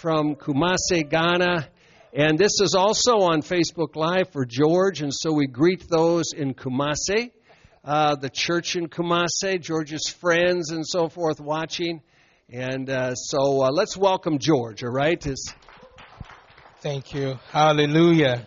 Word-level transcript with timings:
From 0.00 0.36
Kumasi, 0.36 1.10
Ghana. 1.10 1.68
And 2.12 2.38
this 2.38 2.60
is 2.60 2.76
also 2.78 3.18
on 3.22 3.42
Facebook 3.42 3.96
Live 3.96 4.30
for 4.32 4.46
George, 4.46 5.02
and 5.02 5.12
so 5.12 5.32
we 5.32 5.48
greet 5.48 5.88
those 5.90 6.32
in 6.32 6.54
Kumasi, 6.54 7.32
uh, 7.84 8.14
the 8.14 8.30
church 8.30 8.76
in 8.76 8.86
Kumasi, 8.86 9.60
George's 9.60 10.08
friends 10.08 10.70
and 10.70 10.86
so 10.86 11.08
forth 11.08 11.40
watching. 11.40 12.00
And 12.48 12.88
uh, 12.88 13.16
so 13.16 13.62
uh, 13.64 13.70
let's 13.72 13.96
welcome 13.96 14.38
George, 14.38 14.84
all 14.84 14.92
right? 14.92 15.18
It's- 15.26 15.52
Thank 16.80 17.12
you. 17.12 17.40
Hallelujah. 17.50 18.46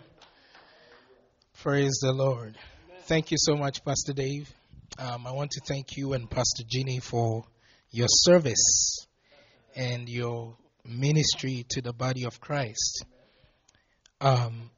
Praise 1.62 1.98
the 2.00 2.12
Lord. 2.12 2.56
Thank 3.02 3.30
you 3.30 3.36
so 3.38 3.56
much, 3.56 3.84
Pastor 3.84 4.14
Dave. 4.14 4.50
Um, 4.98 5.26
I 5.26 5.32
want 5.32 5.50
to 5.50 5.60
thank 5.68 5.98
you 5.98 6.14
and 6.14 6.30
Pastor 6.30 6.64
Ginny 6.66 6.98
for 6.98 7.44
your 7.90 8.08
service 8.08 9.06
and 9.76 10.08
your 10.08 10.56
ministry 10.84 11.64
to 11.70 11.82
the 11.82 11.92
body 11.92 12.24
of 12.24 12.40
Christ. 12.40 13.04
Um, 14.20 14.70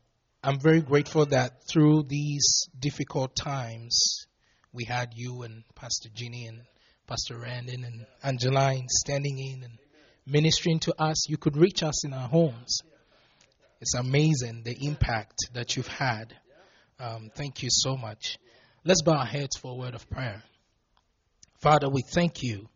I'm 0.43 0.61
very 0.61 0.81
grateful 0.81 1.27
that 1.27 1.67
through 1.69 2.05
these 2.09 2.69
difficult 2.79 3.35
times, 3.35 4.27
we 4.73 4.85
had 4.85 5.13
you 5.15 5.43
and 5.43 5.65
Pastor 5.75 6.09
Ginny 6.15 6.47
and 6.47 6.61
Pastor 7.07 7.39
Randon 7.39 7.85
and 7.85 8.07
Angeline 8.23 8.87
standing 8.89 9.39
in 9.39 9.63
and 9.63 9.79
ministering 10.27 10.81
to 10.81 10.95
us. 10.99 11.29
You 11.29 11.37
could 11.37 11.57
reach 11.57 11.83
us 11.83 12.05
in 12.05 12.13
our 12.13 12.29
homes. 12.29 12.83
It's 13.81 13.95
amazing 13.95 14.63
the 14.65 14.77
impact 14.87 15.35
that 15.53 15.77
you've 15.77 15.89
had. 15.89 16.35
Um, 16.99 17.31
thank 17.35 17.63
you 17.63 17.69
so 17.71 17.97
much. 17.97 18.39
Let's 18.85 19.03
bow 19.03 19.19
our 19.19 19.27
heads 19.27 19.57
for 19.57 19.73
a 19.73 19.75
word 19.75 19.95
of 19.95 20.09
prayer. 20.09 20.43
Father, 21.61 21.89
we 21.89 22.03
thank 22.03 22.43
you 22.43 22.69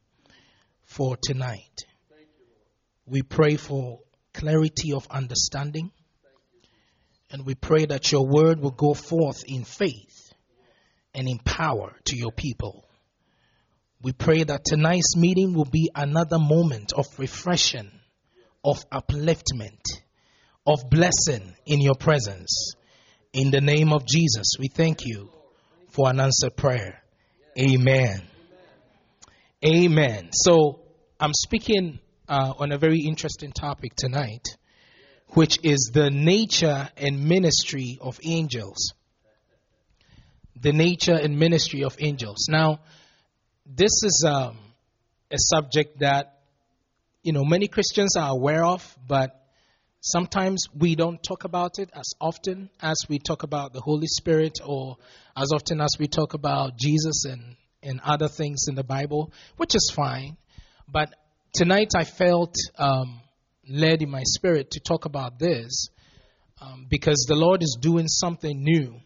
for 0.84 1.16
tonight. 1.22 1.84
We 3.08 3.22
pray 3.22 3.56
for 3.56 4.00
clarity 4.34 4.92
of 4.92 5.06
understanding. 5.10 5.90
And 7.30 7.44
we 7.44 7.54
pray 7.54 7.86
that 7.86 8.12
your 8.12 8.26
word 8.26 8.60
will 8.60 8.70
go 8.70 8.94
forth 8.94 9.44
in 9.46 9.64
faith 9.64 10.32
and 11.14 11.28
in 11.28 11.38
power 11.38 11.94
to 12.06 12.16
your 12.16 12.32
people. 12.32 12.84
We 14.02 14.12
pray 14.12 14.44
that 14.44 14.64
tonight's 14.64 15.16
meeting 15.16 15.54
will 15.54 15.64
be 15.64 15.90
another 15.94 16.38
moment 16.38 16.92
of 16.92 17.06
refreshing, 17.18 17.90
of 18.64 18.78
upliftment, 18.90 19.82
of 20.66 20.88
blessing 20.90 21.54
in 21.66 21.80
your 21.80 21.96
presence. 21.96 22.74
In 23.32 23.50
the 23.50 23.60
name 23.60 23.92
of 23.92 24.06
Jesus, 24.06 24.52
we 24.58 24.68
thank 24.68 25.04
you 25.04 25.30
for 25.90 26.08
an 26.08 26.20
answered 26.20 26.56
prayer. 26.56 27.02
Amen. 27.58 28.22
Amen. 29.64 30.28
So 30.32 30.80
I'm 31.18 31.34
speaking 31.34 31.98
uh, 32.28 32.52
on 32.58 32.72
a 32.72 32.78
very 32.78 33.00
interesting 33.00 33.52
topic 33.52 33.94
tonight, 33.96 34.56
which 35.28 35.58
is 35.62 35.90
the 35.92 36.10
nature 36.10 36.88
and 36.96 37.24
ministry 37.24 37.98
of 38.00 38.18
angels. 38.24 38.92
The 40.60 40.72
nature 40.72 41.14
and 41.14 41.38
ministry 41.38 41.84
of 41.84 41.96
angels. 42.00 42.46
Now, 42.48 42.80
this 43.64 44.02
is 44.02 44.24
um, 44.26 44.58
a 45.30 45.36
subject 45.38 46.00
that 46.00 46.40
you 47.22 47.32
know 47.32 47.44
many 47.44 47.68
Christians 47.68 48.16
are 48.16 48.30
aware 48.30 48.64
of, 48.64 48.96
but 49.06 49.38
sometimes 50.00 50.64
we 50.76 50.94
don't 50.94 51.22
talk 51.22 51.44
about 51.44 51.78
it 51.78 51.90
as 51.94 52.10
often 52.20 52.70
as 52.80 52.96
we 53.08 53.18
talk 53.18 53.42
about 53.42 53.72
the 53.72 53.80
Holy 53.80 54.06
Spirit 54.06 54.58
or 54.64 54.96
as 55.36 55.50
often 55.52 55.80
as 55.80 55.90
we 55.98 56.08
talk 56.08 56.34
about 56.34 56.76
Jesus 56.76 57.24
and, 57.24 57.56
and 57.82 58.00
other 58.04 58.28
things 58.28 58.64
in 58.68 58.74
the 58.74 58.84
Bible, 58.84 59.32
which 59.56 59.74
is 59.74 59.92
fine. 59.94 60.36
But 60.88 61.14
tonight 61.58 61.90
I 61.96 62.04
felt 62.04 62.54
um, 62.78 63.20
led 63.68 64.00
in 64.00 64.08
my 64.08 64.22
spirit 64.22 64.70
to 64.70 64.80
talk 64.80 65.06
about 65.06 65.40
this 65.40 65.88
um, 66.60 66.86
because 66.88 67.26
the 67.26 67.34
Lord 67.34 67.64
is 67.64 67.76
doing 67.80 68.06
something 68.06 68.62
new 68.62 69.00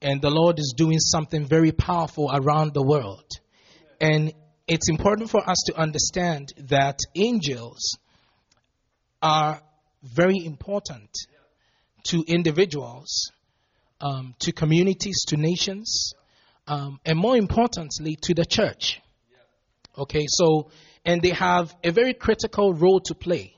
and 0.00 0.22
the 0.22 0.30
Lord 0.30 0.58
is 0.58 0.72
doing 0.74 0.98
something 0.98 1.46
very 1.46 1.72
powerful 1.72 2.30
around 2.32 2.72
the 2.72 2.82
world. 2.82 3.26
And 4.00 4.32
it's 4.66 4.88
important 4.88 5.28
for 5.28 5.46
us 5.46 5.58
to 5.66 5.78
understand 5.78 6.54
that 6.70 6.98
angels 7.14 7.98
are 9.20 9.60
very 10.02 10.46
important 10.46 11.10
to 12.04 12.24
individuals, 12.26 13.32
um, 14.00 14.34
to 14.38 14.50
communities, 14.50 15.26
to 15.28 15.36
nations, 15.36 16.14
um, 16.66 17.00
and 17.04 17.18
more 17.18 17.36
importantly, 17.36 18.16
to 18.22 18.32
the 18.32 18.46
church. 18.46 18.98
Okay, 19.98 20.24
so, 20.26 20.70
and 21.06 21.22
they 21.22 21.30
have 21.30 21.74
a 21.84 21.92
very 21.92 22.12
critical 22.12 22.74
role 22.74 23.00
to 23.00 23.14
play 23.14 23.54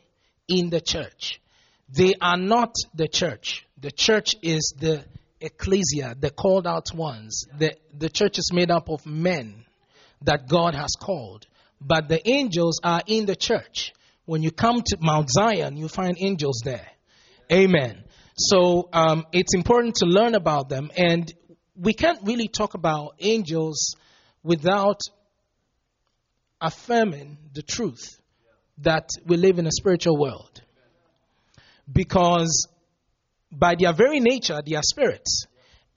in 0.46 0.68
the 0.70 0.80
church. 0.80 1.40
They 1.88 2.14
are 2.20 2.36
not 2.36 2.74
the 2.94 3.08
church. 3.08 3.66
The 3.80 3.90
church 3.90 4.34
is 4.42 4.74
the 4.78 5.04
ecclesia, 5.40 6.14
the 6.20 6.30
called 6.30 6.66
out 6.66 6.94
ones. 6.94 7.46
The, 7.58 7.74
the 7.96 8.10
church 8.10 8.38
is 8.38 8.50
made 8.52 8.70
up 8.70 8.90
of 8.90 9.06
men 9.06 9.64
that 10.22 10.48
God 10.48 10.74
has 10.74 10.94
called. 11.00 11.46
But 11.80 12.08
the 12.08 12.28
angels 12.28 12.80
are 12.84 13.02
in 13.06 13.24
the 13.24 13.36
church. 13.36 13.92
When 14.26 14.42
you 14.42 14.50
come 14.50 14.82
to 14.84 14.98
Mount 15.00 15.30
Zion, 15.30 15.76
you 15.78 15.88
find 15.88 16.16
angels 16.20 16.60
there. 16.64 16.86
Amen. 17.50 18.04
So 18.36 18.90
um, 18.92 19.26
it's 19.32 19.54
important 19.54 19.96
to 19.96 20.06
learn 20.06 20.34
about 20.34 20.68
them. 20.68 20.90
And 20.96 21.32
we 21.74 21.94
can't 21.94 22.18
really 22.24 22.48
talk 22.48 22.74
about 22.74 23.14
angels 23.20 23.96
without 24.42 25.00
affirming 26.60 27.38
the 27.54 27.62
truth 27.62 28.20
that 28.78 29.08
we 29.26 29.36
live 29.36 29.58
in 29.58 29.66
a 29.66 29.72
spiritual 29.72 30.16
world. 30.16 30.62
Because 31.90 32.68
by 33.50 33.74
their 33.78 33.92
very 33.92 34.20
nature, 34.20 34.60
they 34.64 34.74
are 34.76 34.82
spirits. 34.82 35.46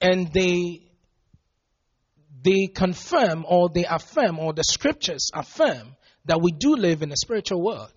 And 0.00 0.32
they 0.32 0.82
they 2.42 2.66
confirm 2.66 3.44
or 3.48 3.68
they 3.72 3.84
affirm 3.84 4.38
or 4.40 4.52
the 4.52 4.64
scriptures 4.64 5.30
affirm 5.32 5.94
that 6.24 6.40
we 6.40 6.50
do 6.50 6.74
live 6.74 7.02
in 7.02 7.12
a 7.12 7.16
spiritual 7.16 7.62
world. 7.62 7.92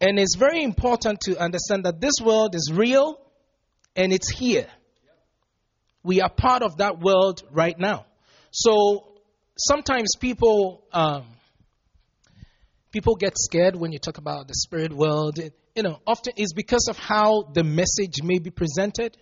And 0.00 0.18
it's 0.18 0.36
very 0.36 0.62
important 0.62 1.20
to 1.22 1.38
understand 1.38 1.84
that 1.84 2.00
this 2.00 2.14
world 2.22 2.54
is 2.54 2.70
real 2.72 3.20
and 3.96 4.12
it's 4.12 4.30
here. 4.30 4.68
We 6.02 6.20
are 6.20 6.30
part 6.30 6.62
of 6.62 6.78
that 6.78 7.00
world 7.00 7.42
right 7.50 7.78
now. 7.78 8.06
So 8.52 9.08
sometimes 9.58 10.10
people 10.18 10.84
um, 10.92 11.24
people 12.92 13.14
get 13.14 13.38
scared 13.38 13.76
when 13.76 13.92
you 13.92 13.98
talk 13.98 14.18
about 14.18 14.48
the 14.48 14.54
spirit 14.54 14.92
world. 14.92 15.38
You 15.74 15.82
know, 15.82 16.00
often 16.06 16.34
it's 16.36 16.52
because 16.52 16.88
of 16.88 16.98
how 16.98 17.42
the 17.52 17.64
message 17.64 18.22
may 18.22 18.38
be 18.38 18.50
presented. 18.50 19.16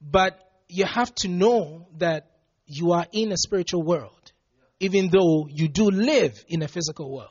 But 0.00 0.38
you 0.68 0.84
have 0.84 1.14
to 1.16 1.28
know 1.28 1.88
that 1.98 2.30
you 2.66 2.92
are 2.92 3.06
in 3.12 3.32
a 3.32 3.36
spiritual 3.36 3.82
world, 3.82 4.32
even 4.80 5.08
though 5.08 5.46
you 5.48 5.68
do 5.68 5.84
live 5.84 6.32
in 6.48 6.62
a 6.62 6.68
physical 6.68 7.12
world. 7.12 7.30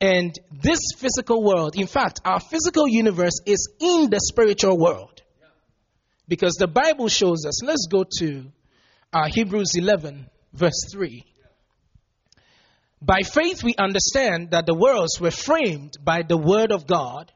And 0.00 0.36
this 0.50 0.80
physical 0.96 1.44
world, 1.44 1.76
in 1.76 1.86
fact, 1.86 2.20
our 2.24 2.40
physical 2.40 2.88
universe 2.88 3.40
is 3.46 3.68
in 3.78 4.10
the 4.10 4.18
spiritual 4.18 4.76
world. 4.76 5.22
Because 6.26 6.54
the 6.54 6.66
Bible 6.66 7.08
shows 7.08 7.44
us, 7.46 7.62
let's 7.62 7.86
go 7.88 8.04
to 8.18 8.50
uh, 9.12 9.28
Hebrews 9.28 9.72
11, 9.76 10.28
verse 10.52 10.88
3. 10.90 11.24
By 13.04 13.22
faith, 13.22 13.64
we 13.64 13.74
understand 13.76 14.52
that 14.52 14.64
the 14.64 14.74
worlds 14.74 15.20
were 15.20 15.32
framed 15.32 15.96
by 16.04 16.22
the 16.22 16.36
word 16.36 16.70
of 16.70 16.86
God, 16.86 17.32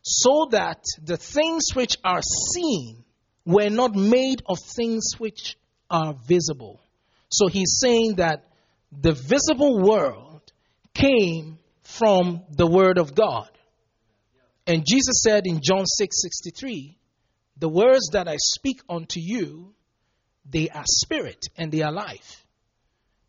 so 0.00 0.48
that 0.52 0.82
the 1.04 1.18
things 1.18 1.64
which 1.74 1.98
are 2.02 2.22
seen 2.22 3.04
were 3.44 3.68
not 3.68 3.94
made 3.94 4.42
of 4.46 4.58
things 4.58 5.04
which 5.18 5.56
are 5.90 6.14
visible. 6.26 6.80
So 7.30 7.48
he's 7.48 7.78
saying 7.78 8.16
that 8.16 8.46
the 8.90 9.12
visible 9.12 9.80
world 9.80 10.40
came 10.94 11.58
from 11.82 12.42
the 12.50 12.66
word 12.66 12.96
of 12.96 13.14
God. 13.14 13.50
And 14.66 14.86
Jesus 14.86 15.22
said 15.22 15.42
in 15.46 15.60
John 15.62 15.84
6 15.84 16.22
63, 16.22 16.96
The 17.58 17.68
words 17.68 18.10
that 18.12 18.28
I 18.28 18.36
speak 18.38 18.80
unto 18.88 19.20
you, 19.20 19.74
they 20.48 20.70
are 20.70 20.84
spirit 20.86 21.44
and 21.58 21.70
they 21.70 21.82
are 21.82 21.92
life. 21.92 22.46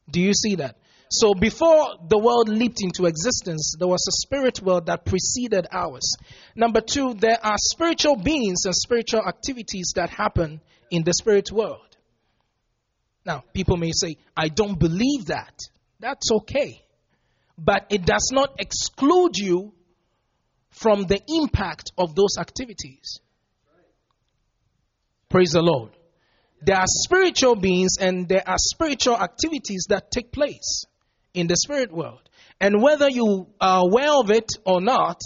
Do 0.10 0.22
you 0.22 0.34
see 0.34 0.56
that? 0.56 0.78
So 1.16 1.36
before 1.36 1.94
the 2.08 2.18
world 2.18 2.50
leaped 2.50 2.80
into 2.82 3.06
existence, 3.06 3.76
there 3.78 3.88
was 3.88 4.04
a 4.10 4.26
spirit 4.26 4.64
world 4.64 4.88
that 4.88 5.06
preceded 5.06 5.68
ours. 5.72 6.16
Number 6.56 6.82
two, 6.82 7.14
there 7.14 7.38
are 7.44 7.56
spiritual 7.56 8.16
beings 8.16 8.66
and 8.66 8.74
spiritual 8.74 9.22
activities 9.22 9.94
that 9.96 10.10
happen 10.10 10.60
in 10.90 11.04
the 11.04 11.14
spirit 11.14 11.52
world. 11.52 11.86
Now, 13.28 13.44
people 13.54 13.78
may 13.78 13.92
say, 13.94 14.18
I 14.36 14.48
don't 14.48 14.80
believe 14.80 15.28
that. 15.28 15.54
That's 16.00 16.32
okay. 16.32 16.82
But 17.60 17.86
it 17.92 18.08
does 18.08 18.32
not 18.34 18.56
exclude 18.58 19.38
you 19.38 19.72
from 20.72 21.04
the 21.04 21.22
impact 21.28 21.92
of 21.96 22.16
those 22.16 22.38
activities. 22.40 23.20
Praise 25.30 25.52
the 25.52 25.62
Lord. 25.62 25.92
There 26.64 26.78
are 26.78 26.88
spiritual 26.88 27.56
beings 27.56 27.98
and 28.02 28.28
there 28.28 28.44
are 28.48 28.58
spiritual 28.58 29.16
activities 29.16 29.86
that 29.90 30.10
take 30.10 30.32
place 30.32 30.88
in 31.34 31.48
the 31.48 31.56
spirit 31.56 31.92
world. 31.92 32.22
And 32.60 32.82
whether 32.82 33.10
you 33.10 33.48
are 33.60 33.82
aware 33.86 34.12
of 34.12 34.32
it 34.32 34.50
or 34.66 34.82
not, 34.82 35.20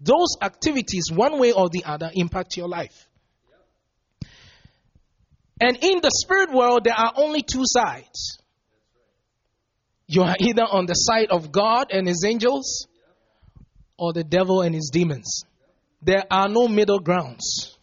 those 0.00 0.36
activities, 0.40 1.04
one 1.12 1.38
way 1.38 1.52
or 1.52 1.68
the 1.68 1.84
other, 1.84 2.10
impact 2.14 2.56
your 2.56 2.68
life. 2.68 3.08
And 5.60 5.76
in 5.82 6.00
the 6.00 6.10
spirit 6.10 6.52
world, 6.52 6.84
there 6.84 6.94
are 6.94 7.12
only 7.16 7.42
two 7.42 7.64
sides. 7.64 8.38
You 10.06 10.22
are 10.22 10.36
either 10.38 10.62
on 10.62 10.86
the 10.86 10.94
side 10.94 11.28
of 11.30 11.50
God 11.50 11.88
and 11.90 12.06
his 12.06 12.24
angels 12.24 12.86
or 13.98 14.12
the 14.12 14.24
devil 14.24 14.62
and 14.62 14.74
his 14.74 14.90
demons. 14.92 15.42
There 16.00 16.24
are 16.30 16.48
no 16.48 16.68
middle 16.68 17.00
grounds. 17.00 17.76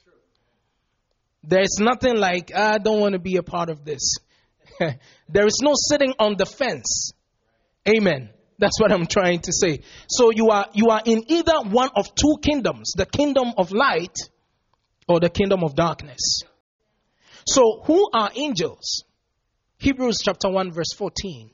There's 1.44 1.78
nothing 1.80 2.18
like, 2.18 2.56
I 2.56 2.78
don't 2.78 3.00
want 3.00 3.14
to 3.14 3.20
be 3.20 3.36
a 3.36 3.44
part 3.44 3.70
of 3.70 3.84
this. 3.86 4.16
there 4.80 5.46
is 5.46 5.60
no 5.62 5.74
sitting 5.76 6.14
on 6.18 6.36
the 6.38 6.46
fence. 6.46 7.12
Amen. 7.88 8.30
That's 8.58 8.80
what 8.80 8.92
I'm 8.92 9.06
trying 9.06 9.42
to 9.42 9.54
say. 9.54 9.82
So 10.08 10.32
you 10.32 10.50
are 10.50 10.68
you 10.74 10.90
are 10.90 11.02
in 11.06 11.24
either 11.28 11.60
one 11.64 11.90
of 11.96 12.16
two 12.16 12.36
kingdoms, 12.42 12.94
the 12.96 13.06
kingdom 13.06 13.54
of 13.58 13.72
light 13.72 14.16
or 15.08 15.20
the 15.20 15.30
kingdom 15.30 15.64
of 15.64 15.76
darkness. 15.76 16.42
So 17.46 17.82
who 17.86 18.10
are 18.14 18.32
angels? 18.36 19.04
Hebrews 19.78 20.20
chapter 20.24 20.50
1 20.50 20.72
verse 20.72 20.94
14. 20.98 21.52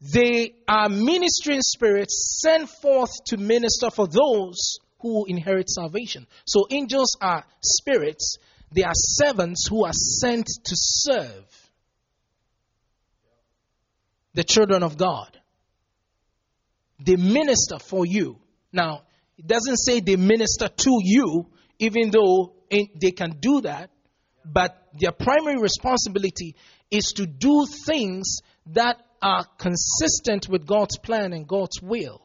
They 0.00 0.54
are 0.66 0.88
ministering 0.88 1.60
spirits 1.60 2.40
sent 2.42 2.70
forth 2.70 3.10
to 3.26 3.36
minister 3.36 3.90
for 3.90 4.08
those 4.08 4.78
who 5.00 5.26
inherit 5.26 5.68
salvation. 5.68 6.26
So 6.46 6.66
angels 6.70 7.16
are 7.20 7.44
spirits, 7.62 8.38
they 8.72 8.82
are 8.82 8.94
servants 8.94 9.66
who 9.68 9.84
are 9.84 9.92
sent 9.92 10.46
to 10.64 10.74
serve 10.74 11.59
the 14.34 14.44
children 14.44 14.82
of 14.82 14.96
God. 14.96 15.38
They 16.98 17.16
minister 17.16 17.78
for 17.78 18.04
you. 18.06 18.38
Now, 18.72 19.02
it 19.38 19.46
doesn't 19.46 19.78
say 19.78 20.00
they 20.00 20.16
minister 20.16 20.68
to 20.68 20.98
you, 21.02 21.46
even 21.78 22.10
though 22.10 22.54
they 22.70 23.10
can 23.10 23.38
do 23.40 23.62
that, 23.62 23.90
but 24.44 24.76
their 24.98 25.12
primary 25.12 25.60
responsibility 25.60 26.56
is 26.90 27.12
to 27.16 27.26
do 27.26 27.66
things 27.86 28.38
that 28.66 29.00
are 29.22 29.44
consistent 29.58 30.48
with 30.48 30.66
God's 30.66 30.98
plan 30.98 31.32
and 31.32 31.46
God's 31.46 31.80
will 31.82 32.20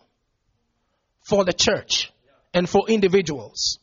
for 1.27 1.43
the 1.43 1.53
church 1.53 2.11
and 2.53 2.69
for 2.69 2.87
individuals. 2.87 3.79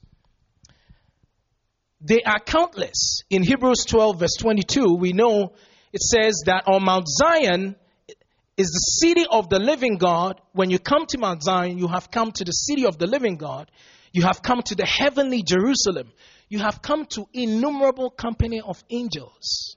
They 2.00 2.22
are 2.22 2.40
countless. 2.40 3.22
In 3.30 3.42
Hebrews 3.42 3.84
12, 3.86 4.20
verse 4.20 4.36
22, 4.38 4.96
we 4.96 5.12
know 5.12 5.52
it 5.92 6.00
says 6.00 6.42
that 6.46 6.64
on 6.66 6.84
Mount 6.84 7.06
Zion 7.06 7.76
is 8.56 8.68
the 8.68 9.06
city 9.06 9.26
of 9.30 9.48
the 9.48 9.58
living 9.58 9.96
God. 9.96 10.40
When 10.52 10.70
you 10.70 10.78
come 10.78 11.06
to 11.06 11.18
Mount 11.18 11.42
Zion, 11.42 11.78
you 11.78 11.88
have 11.88 12.10
come 12.10 12.32
to 12.32 12.44
the 12.44 12.52
city 12.52 12.86
of 12.86 12.98
the 12.98 13.06
living 13.06 13.36
God. 13.36 13.70
You 14.12 14.22
have 14.22 14.42
come 14.42 14.62
to 14.62 14.74
the 14.74 14.86
heavenly 14.86 15.42
Jerusalem. 15.42 16.12
You 16.48 16.58
have 16.58 16.82
come 16.82 17.06
to 17.06 17.26
innumerable 17.32 18.10
company 18.10 18.60
of 18.60 18.82
angels. 18.90 19.76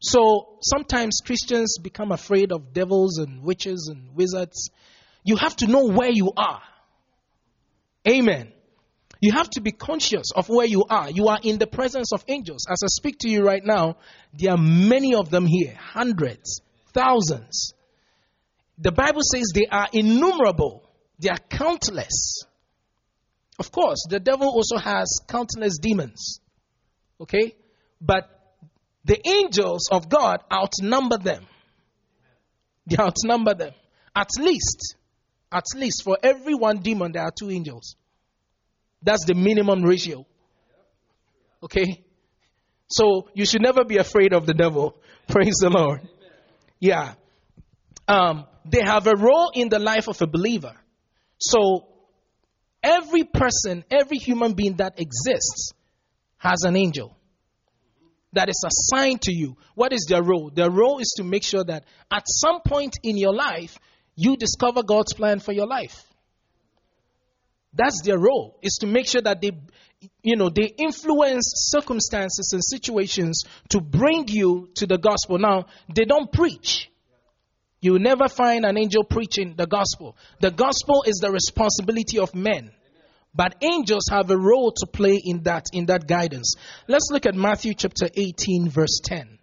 So 0.00 0.58
sometimes 0.62 1.20
Christians 1.24 1.78
become 1.82 2.12
afraid 2.12 2.52
of 2.52 2.72
devils 2.72 3.18
and 3.18 3.42
witches 3.42 3.90
and 3.92 4.14
wizards. 4.14 4.70
You 5.24 5.36
have 5.36 5.56
to 5.56 5.66
know 5.66 5.88
where 5.88 6.10
you 6.10 6.32
are. 6.36 6.62
Amen. 8.08 8.52
You 9.20 9.32
have 9.32 9.50
to 9.50 9.60
be 9.60 9.72
conscious 9.72 10.30
of 10.30 10.48
where 10.48 10.66
you 10.66 10.84
are. 10.88 11.10
You 11.10 11.28
are 11.28 11.40
in 11.42 11.58
the 11.58 11.66
presence 11.66 12.12
of 12.12 12.24
angels. 12.28 12.66
As 12.70 12.80
I 12.84 12.86
speak 12.86 13.18
to 13.20 13.28
you 13.28 13.42
right 13.42 13.64
now, 13.64 13.96
there 14.32 14.52
are 14.52 14.58
many 14.58 15.16
of 15.16 15.30
them 15.30 15.46
here 15.46 15.74
hundreds, 15.76 16.60
thousands. 16.92 17.74
The 18.78 18.92
Bible 18.92 19.22
says 19.22 19.50
they 19.54 19.66
are 19.66 19.88
innumerable, 19.92 20.88
they 21.18 21.28
are 21.28 21.38
countless. 21.50 22.44
Of 23.58 23.72
course, 23.72 24.06
the 24.08 24.20
devil 24.20 24.48
also 24.48 24.76
has 24.76 25.18
countless 25.26 25.78
demons. 25.78 26.40
Okay? 27.20 27.56
But 28.00 28.30
the 29.04 29.20
angels 29.26 29.88
of 29.90 30.08
God 30.08 30.40
outnumber 30.52 31.18
them. 31.18 31.46
They 32.86 32.96
outnumber 32.96 33.54
them. 33.54 33.72
At 34.14 34.28
least, 34.38 34.94
at 35.50 35.64
least 35.74 36.02
for 36.04 36.18
every 36.22 36.54
one 36.54 36.78
demon, 36.78 37.12
there 37.12 37.22
are 37.22 37.32
two 37.36 37.50
angels. 37.50 37.96
That's 39.02 39.24
the 39.24 39.34
minimum 39.34 39.82
ratio. 39.82 40.24
Okay? 41.62 42.04
So 42.88 43.28
you 43.34 43.44
should 43.44 43.62
never 43.62 43.84
be 43.84 43.96
afraid 43.96 44.32
of 44.32 44.46
the 44.46 44.54
devil. 44.54 44.96
Praise 45.28 45.56
the 45.60 45.70
Lord. 45.70 46.00
Yeah. 46.80 47.14
Um, 48.06 48.46
they 48.64 48.82
have 48.82 49.06
a 49.06 49.16
role 49.16 49.50
in 49.54 49.68
the 49.68 49.78
life 49.78 50.08
of 50.08 50.20
a 50.22 50.26
believer. 50.26 50.74
So 51.38 51.86
every 52.82 53.24
person, 53.24 53.84
every 53.90 54.18
human 54.18 54.54
being 54.54 54.76
that 54.76 55.00
exists 55.00 55.72
has 56.38 56.62
an 56.62 56.76
angel 56.76 57.16
that 58.32 58.48
is 58.48 58.64
assigned 58.66 59.22
to 59.22 59.32
you. 59.32 59.56
What 59.74 59.92
is 59.92 60.06
their 60.08 60.22
role? 60.22 60.50
Their 60.54 60.70
role 60.70 60.98
is 60.98 61.14
to 61.16 61.24
make 61.24 61.42
sure 61.42 61.64
that 61.64 61.84
at 62.10 62.24
some 62.26 62.60
point 62.60 62.94
in 63.02 63.16
your 63.16 63.34
life, 63.34 63.78
you 64.14 64.36
discover 64.36 64.82
God's 64.82 65.14
plan 65.14 65.40
for 65.40 65.52
your 65.52 65.66
life. 65.66 66.04
That's 67.72 68.02
their 68.02 68.18
role, 68.18 68.58
is 68.62 68.78
to 68.80 68.86
make 68.86 69.06
sure 69.06 69.22
that 69.22 69.40
they, 69.40 69.52
you 70.22 70.36
know, 70.36 70.50
they 70.50 70.72
influence 70.76 71.52
circumstances 71.54 72.50
and 72.52 72.62
situations 72.64 73.44
to 73.70 73.80
bring 73.80 74.26
you 74.26 74.68
to 74.76 74.86
the 74.86 74.98
gospel. 74.98 75.38
Now, 75.38 75.66
they 75.94 76.04
don't 76.04 76.32
preach. 76.32 76.90
You 77.80 77.92
will 77.92 78.00
never 78.00 78.28
find 78.28 78.64
an 78.64 78.76
angel 78.76 79.04
preaching 79.04 79.54
the 79.56 79.66
gospel. 79.66 80.16
The 80.40 80.50
gospel 80.50 81.04
is 81.06 81.16
the 81.16 81.30
responsibility 81.30 82.18
of 82.18 82.34
men. 82.34 82.72
But 83.34 83.56
angels 83.60 84.08
have 84.10 84.30
a 84.30 84.36
role 84.36 84.72
to 84.72 84.86
play 84.86 85.20
in 85.22 85.42
that, 85.44 85.66
in 85.72 85.86
that 85.86 86.08
guidance. 86.08 86.54
Let's 86.88 87.08
look 87.10 87.26
at 87.26 87.34
Matthew 87.34 87.74
chapter 87.74 88.08
18, 88.12 88.68
verse 88.68 89.00
10. 89.04 89.38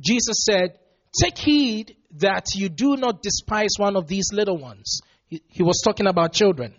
Jesus 0.00 0.44
said, 0.44 0.78
Take 1.20 1.36
heed 1.36 1.96
that 2.12 2.54
you 2.54 2.68
do 2.68 2.96
not 2.96 3.22
despise 3.22 3.74
one 3.76 3.96
of 3.96 4.06
these 4.06 4.30
little 4.32 4.56
ones. 4.56 5.00
He, 5.26 5.42
he 5.48 5.62
was 5.62 5.82
talking 5.84 6.06
about 6.06 6.32
children. 6.32 6.74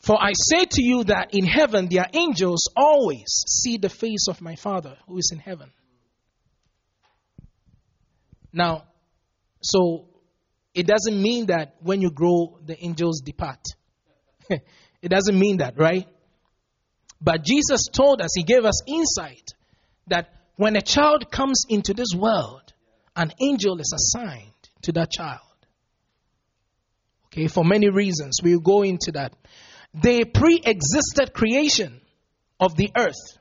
For 0.00 0.20
I 0.20 0.32
say 0.34 0.64
to 0.64 0.82
you 0.82 1.04
that 1.04 1.28
in 1.32 1.44
heaven 1.44 1.88
their 1.88 2.06
angels 2.12 2.68
always 2.76 3.26
see 3.46 3.76
the 3.76 3.88
face 3.88 4.26
of 4.28 4.40
my 4.40 4.54
Father 4.56 4.96
who 5.06 5.18
is 5.18 5.30
in 5.32 5.38
heaven. 5.38 5.70
Now, 8.52 8.87
so 9.60 10.06
it 10.74 10.86
doesn't 10.86 11.20
mean 11.20 11.46
that 11.46 11.76
when 11.80 12.00
you 12.00 12.10
grow, 12.10 12.58
the 12.64 12.76
angels 12.82 13.20
depart. 13.20 13.64
it 14.50 15.08
doesn't 15.08 15.38
mean 15.38 15.58
that, 15.58 15.78
right? 15.78 16.06
But 17.20 17.44
Jesus 17.44 17.86
told 17.92 18.20
us, 18.22 18.30
He 18.36 18.44
gave 18.44 18.64
us 18.64 18.82
insight 18.86 19.54
that 20.06 20.32
when 20.56 20.76
a 20.76 20.80
child 20.80 21.30
comes 21.30 21.64
into 21.68 21.94
this 21.94 22.14
world, 22.14 22.72
an 23.16 23.32
angel 23.40 23.80
is 23.80 23.92
assigned 23.92 24.52
to 24.82 24.92
that 24.92 25.10
child. 25.10 25.40
Okay, 27.26 27.48
for 27.48 27.64
many 27.64 27.90
reasons. 27.90 28.40
We'll 28.42 28.60
go 28.60 28.82
into 28.82 29.12
that. 29.12 29.34
They 29.94 30.24
pre 30.24 30.60
existed 30.64 31.32
creation 31.32 32.00
of 32.60 32.76
the 32.76 32.90
earth. 32.96 33.38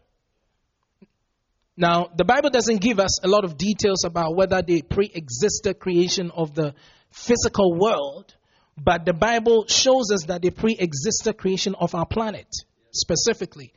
Now, 1.77 2.09
the 2.15 2.25
Bible 2.25 2.49
doesn't 2.49 2.81
give 2.81 2.99
us 2.99 3.23
a 3.23 3.27
lot 3.27 3.45
of 3.45 3.55
details 3.55 4.03
about 4.03 4.35
whether 4.35 4.63
they 4.63 4.81
pre 4.81 5.11
existed 5.13 5.79
creation 5.79 6.31
of 6.31 6.55
the 6.55 6.73
physical 7.11 7.77
world, 7.77 8.33
but 8.75 9.05
the 9.05 9.13
Bible 9.13 9.67
shows 9.67 10.11
us 10.11 10.25
that 10.25 10.41
they 10.41 10.49
pre 10.49 10.75
existed 10.77 11.37
creation 11.37 11.75
of 11.79 11.93
our 11.93 12.07
planet 12.07 12.47
specifically. 12.91 13.73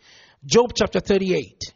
Job 0.46 0.72
chapter 0.74 1.00
38, 1.00 1.74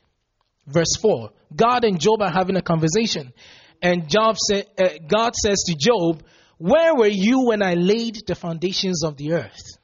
verse 0.66 0.96
4. 1.02 1.30
God 1.54 1.84
and 1.84 2.00
Job 2.00 2.22
are 2.22 2.32
having 2.32 2.56
a 2.56 2.62
conversation, 2.62 3.34
and 3.82 4.08
Job 4.08 4.36
say, 4.38 4.64
uh, 4.78 4.88
God 5.06 5.34
says 5.36 5.64
to 5.66 5.76
Job, 5.78 6.22
Where 6.56 6.94
were 6.94 7.06
you 7.06 7.44
when 7.48 7.62
I 7.62 7.74
laid 7.74 8.22
the 8.26 8.34
foundations 8.34 9.04
of 9.04 9.18
the 9.18 9.34
earth? 9.34 9.76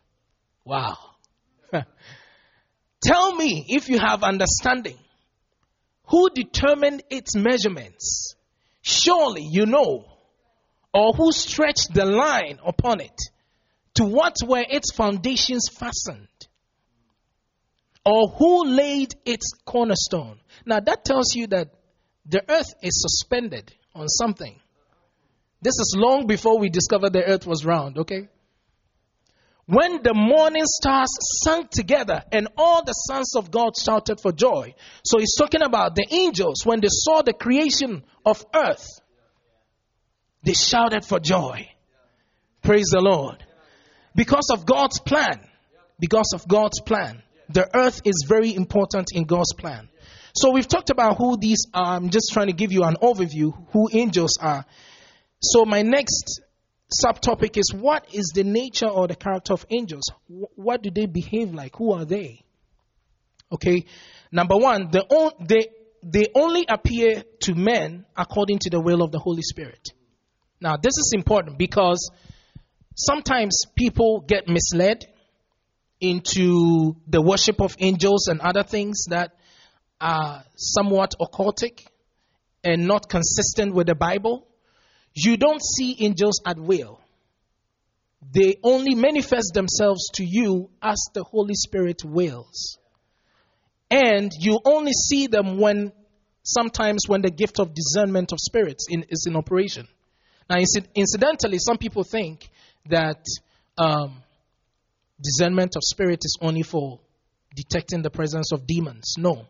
Wow. 0.64 0.96
Tell 3.04 3.34
me 3.34 3.66
if 3.68 3.90
you 3.90 3.98
have 3.98 4.22
understanding 4.22 4.96
Who 6.10 6.30
determined 6.30 7.04
its 7.08 7.36
measurements? 7.36 8.34
Surely 8.82 9.46
you 9.48 9.66
know. 9.66 10.04
Or 10.92 11.12
who 11.12 11.30
stretched 11.30 11.94
the 11.94 12.04
line 12.04 12.58
upon 12.64 13.00
it? 13.00 13.16
To 13.94 14.04
what 14.04 14.36
were 14.44 14.64
its 14.68 14.92
foundations 14.92 15.68
fastened? 15.68 16.26
Or 18.04 18.28
who 18.28 18.64
laid 18.64 19.14
its 19.24 19.52
cornerstone? 19.64 20.40
Now 20.66 20.80
that 20.80 21.04
tells 21.04 21.34
you 21.34 21.46
that 21.48 21.68
the 22.26 22.42
earth 22.48 22.74
is 22.82 23.02
suspended 23.02 23.72
on 23.94 24.08
something. 24.08 24.58
This 25.62 25.74
is 25.74 25.94
long 25.96 26.26
before 26.26 26.58
we 26.58 26.70
discovered 26.70 27.12
the 27.12 27.24
earth 27.24 27.46
was 27.46 27.64
round, 27.64 27.98
okay? 27.98 28.28
When 29.70 30.02
the 30.02 30.14
morning 30.14 30.64
stars 30.66 31.10
sang 31.44 31.68
together 31.70 32.24
and 32.32 32.48
all 32.56 32.82
the 32.84 32.92
sons 32.92 33.36
of 33.36 33.52
God 33.52 33.74
shouted 33.80 34.18
for 34.20 34.32
joy. 34.32 34.74
So 35.04 35.20
he's 35.20 35.36
talking 35.36 35.62
about 35.62 35.94
the 35.94 36.06
angels 36.10 36.66
when 36.66 36.80
they 36.80 36.88
saw 36.90 37.22
the 37.22 37.32
creation 37.32 38.02
of 38.26 38.44
earth. 38.52 38.84
They 40.42 40.54
shouted 40.54 41.04
for 41.04 41.20
joy. 41.20 41.68
Praise 42.62 42.88
the 42.90 43.00
Lord. 43.00 43.44
Because 44.16 44.48
of 44.52 44.66
God's 44.66 44.98
plan. 44.98 45.38
Because 46.00 46.32
of 46.34 46.48
God's 46.48 46.80
plan. 46.80 47.22
The 47.48 47.70
earth 47.72 48.00
is 48.04 48.26
very 48.28 48.52
important 48.52 49.10
in 49.14 49.22
God's 49.22 49.52
plan. 49.52 49.88
So 50.34 50.50
we've 50.50 50.66
talked 50.66 50.90
about 50.90 51.16
who 51.16 51.36
these 51.36 51.66
are. 51.72 51.94
I'm 51.94 52.10
just 52.10 52.30
trying 52.32 52.48
to 52.48 52.54
give 52.54 52.72
you 52.72 52.82
an 52.82 52.96
overview 53.00 53.52
who 53.70 53.88
angels 53.92 54.36
are. 54.40 54.64
So 55.40 55.64
my 55.64 55.82
next 55.82 56.40
subtopic 56.90 57.56
is 57.56 57.72
what 57.72 58.06
is 58.12 58.32
the 58.34 58.44
nature 58.44 58.88
or 58.88 59.06
the 59.06 59.16
character 59.16 59.52
of 59.52 59.64
angels? 59.70 60.04
What 60.26 60.82
do 60.82 60.90
they 60.90 61.06
behave 61.06 61.54
like? 61.54 61.76
Who 61.76 61.92
are 61.92 62.04
they? 62.04 62.44
Okay. 63.52 63.84
Number 64.32 64.56
one, 64.56 64.90
the 64.90 65.02
on, 65.02 65.32
they, 65.46 65.68
they 66.02 66.26
only 66.34 66.66
appear 66.68 67.24
to 67.42 67.54
men 67.54 68.06
according 68.16 68.58
to 68.60 68.70
the 68.70 68.80
will 68.80 69.02
of 69.02 69.12
the 69.12 69.18
Holy 69.18 69.42
Spirit. 69.42 69.88
Now, 70.60 70.76
this 70.76 70.96
is 70.98 71.12
important 71.14 71.58
because 71.58 72.10
sometimes 72.96 73.62
people 73.76 74.24
get 74.26 74.46
misled 74.46 75.06
into 76.00 76.96
the 77.06 77.20
worship 77.20 77.60
of 77.60 77.76
angels 77.78 78.28
and 78.28 78.40
other 78.40 78.62
things 78.62 79.04
that 79.10 79.32
are 80.00 80.44
somewhat 80.56 81.14
occultic 81.20 81.86
and 82.64 82.86
not 82.86 83.08
consistent 83.08 83.74
with 83.74 83.86
the 83.86 83.94
Bible. 83.94 84.46
You 85.14 85.36
don't 85.36 85.62
see 85.62 85.96
angels 86.00 86.40
at 86.46 86.58
will. 86.58 87.00
They 88.32 88.56
only 88.62 88.94
manifest 88.94 89.52
themselves 89.54 90.10
to 90.14 90.24
you 90.24 90.70
as 90.82 90.98
the 91.14 91.24
Holy 91.24 91.54
Spirit 91.54 92.04
wills. 92.04 92.78
And 93.90 94.30
you 94.38 94.60
only 94.64 94.92
see 94.92 95.26
them 95.26 95.58
when 95.58 95.92
sometimes 96.42 97.04
when 97.08 97.22
the 97.22 97.30
gift 97.30 97.58
of 97.58 97.74
discernment 97.74 98.32
of 98.32 98.38
spirits 98.40 98.86
in, 98.88 99.04
is 99.08 99.26
in 99.26 99.36
operation. 99.36 99.88
Now, 100.48 100.56
incidentally, 100.94 101.58
some 101.58 101.78
people 101.78 102.04
think 102.04 102.48
that 102.86 103.24
um, 103.78 104.22
discernment 105.20 105.76
of 105.76 105.82
spirit 105.84 106.20
is 106.24 106.36
only 106.40 106.62
for 106.62 107.00
detecting 107.54 108.02
the 108.02 108.10
presence 108.10 108.52
of 108.52 108.66
demons. 108.66 109.14
No. 109.18 109.46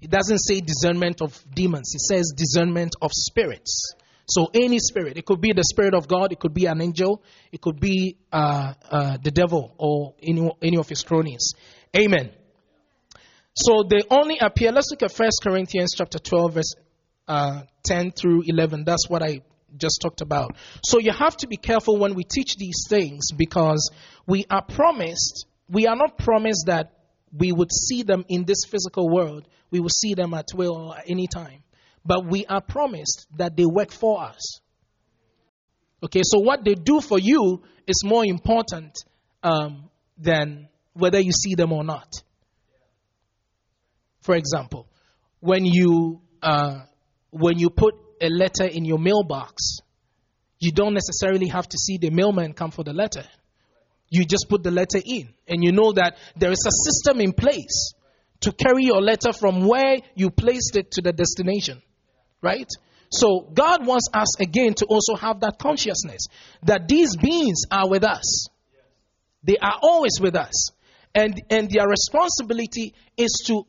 It 0.00 0.10
doesn't 0.10 0.38
say 0.38 0.60
discernment 0.60 1.22
of 1.22 1.40
demons, 1.54 1.92
it 1.94 2.00
says 2.00 2.32
discernment 2.36 2.96
of 3.00 3.10
spirits. 3.12 3.94
So 4.26 4.50
any 4.54 4.78
spirit, 4.78 5.16
it 5.16 5.26
could 5.26 5.40
be 5.40 5.52
the 5.52 5.64
spirit 5.64 5.94
of 5.94 6.06
God, 6.08 6.32
it 6.32 6.38
could 6.38 6.54
be 6.54 6.66
an 6.66 6.80
angel, 6.80 7.22
it 7.50 7.60
could 7.60 7.80
be 7.80 8.16
uh, 8.32 8.74
uh, 8.90 9.18
the 9.22 9.30
devil 9.30 9.74
or 9.78 10.14
any, 10.22 10.50
any 10.62 10.76
of 10.76 10.88
his 10.88 11.02
cronies. 11.02 11.54
Amen. 11.96 12.30
So 13.54 13.84
they 13.88 14.02
only 14.10 14.38
appear. 14.38 14.72
Let's 14.72 14.88
look 14.90 15.02
at 15.02 15.12
First 15.12 15.40
Corinthians 15.42 15.92
chapter 15.96 16.18
12, 16.18 16.54
verse 16.54 16.74
uh, 17.28 17.62
10 17.84 18.12
through 18.12 18.44
11. 18.46 18.84
That's 18.84 19.08
what 19.08 19.22
I 19.22 19.42
just 19.76 20.00
talked 20.00 20.20
about. 20.20 20.56
So 20.84 20.98
you 20.98 21.12
have 21.12 21.36
to 21.38 21.46
be 21.46 21.56
careful 21.56 21.98
when 21.98 22.14
we 22.14 22.24
teach 22.24 22.56
these 22.56 22.86
things 22.88 23.32
because 23.36 23.90
we 24.26 24.46
are 24.50 24.62
promised, 24.62 25.46
we 25.68 25.86
are 25.86 25.96
not 25.96 26.16
promised 26.16 26.64
that 26.66 26.92
we 27.36 27.52
would 27.52 27.72
see 27.72 28.02
them 28.02 28.24
in 28.28 28.44
this 28.44 28.64
physical 28.68 29.08
world. 29.08 29.48
We 29.70 29.80
will 29.80 29.90
see 29.90 30.14
them 30.14 30.34
at 30.34 30.48
will 30.54 30.76
or 30.76 30.98
at 30.98 31.04
any 31.08 31.26
time 31.26 31.62
but 32.04 32.26
we 32.26 32.46
are 32.46 32.60
promised 32.60 33.26
that 33.36 33.56
they 33.56 33.64
work 33.64 33.92
for 33.92 34.22
us. 34.22 34.60
Okay, 36.02 36.22
so 36.24 36.40
what 36.40 36.64
they 36.64 36.74
do 36.74 37.00
for 37.00 37.18
you 37.18 37.62
is 37.86 38.02
more 38.04 38.24
important 38.24 38.92
um, 39.42 39.88
than 40.18 40.68
whether 40.94 41.20
you 41.20 41.32
see 41.32 41.54
them 41.54 41.72
or 41.72 41.84
not. 41.84 42.08
For 44.22 44.34
example, 44.34 44.88
when 45.40 45.64
you 45.64 46.20
uh, 46.42 46.80
when 47.30 47.58
you 47.58 47.70
put 47.70 47.94
a 48.20 48.28
letter 48.28 48.64
in 48.64 48.84
your 48.84 48.98
mailbox, 48.98 49.78
you 50.58 50.72
don't 50.72 50.94
necessarily 50.94 51.48
have 51.48 51.68
to 51.68 51.78
see 51.78 51.98
the 51.98 52.10
mailman 52.10 52.52
come 52.52 52.70
for 52.70 52.84
the 52.84 52.92
letter. 52.92 53.24
You 54.10 54.24
just 54.24 54.46
put 54.48 54.62
the 54.62 54.70
letter 54.70 55.00
in, 55.04 55.32
and 55.48 55.64
you 55.64 55.72
know 55.72 55.92
that 55.92 56.16
there 56.36 56.50
is 56.50 56.64
a 56.66 56.90
system 56.90 57.20
in 57.20 57.32
place 57.32 57.94
to 58.40 58.52
carry 58.52 58.84
your 58.84 59.00
letter 59.00 59.32
from 59.32 59.66
where 59.66 59.96
you 60.14 60.30
placed 60.30 60.76
it 60.76 60.90
to 60.92 61.02
the 61.02 61.12
destination. 61.12 61.80
Right? 62.42 62.68
So 63.10 63.46
God 63.52 63.86
wants 63.86 64.08
us 64.12 64.40
again 64.40 64.74
to 64.74 64.86
also 64.86 65.14
have 65.16 65.40
that 65.40 65.58
consciousness 65.58 66.22
that 66.62 66.88
these 66.88 67.16
beings 67.16 67.62
are 67.70 67.88
with 67.88 68.04
us. 68.04 68.46
They 69.44 69.56
are 69.58 69.78
always 69.82 70.18
with 70.20 70.34
us. 70.34 70.70
And, 71.14 71.42
and 71.50 71.70
their 71.70 71.86
responsibility 71.86 72.94
is 73.16 73.44
to 73.46 73.64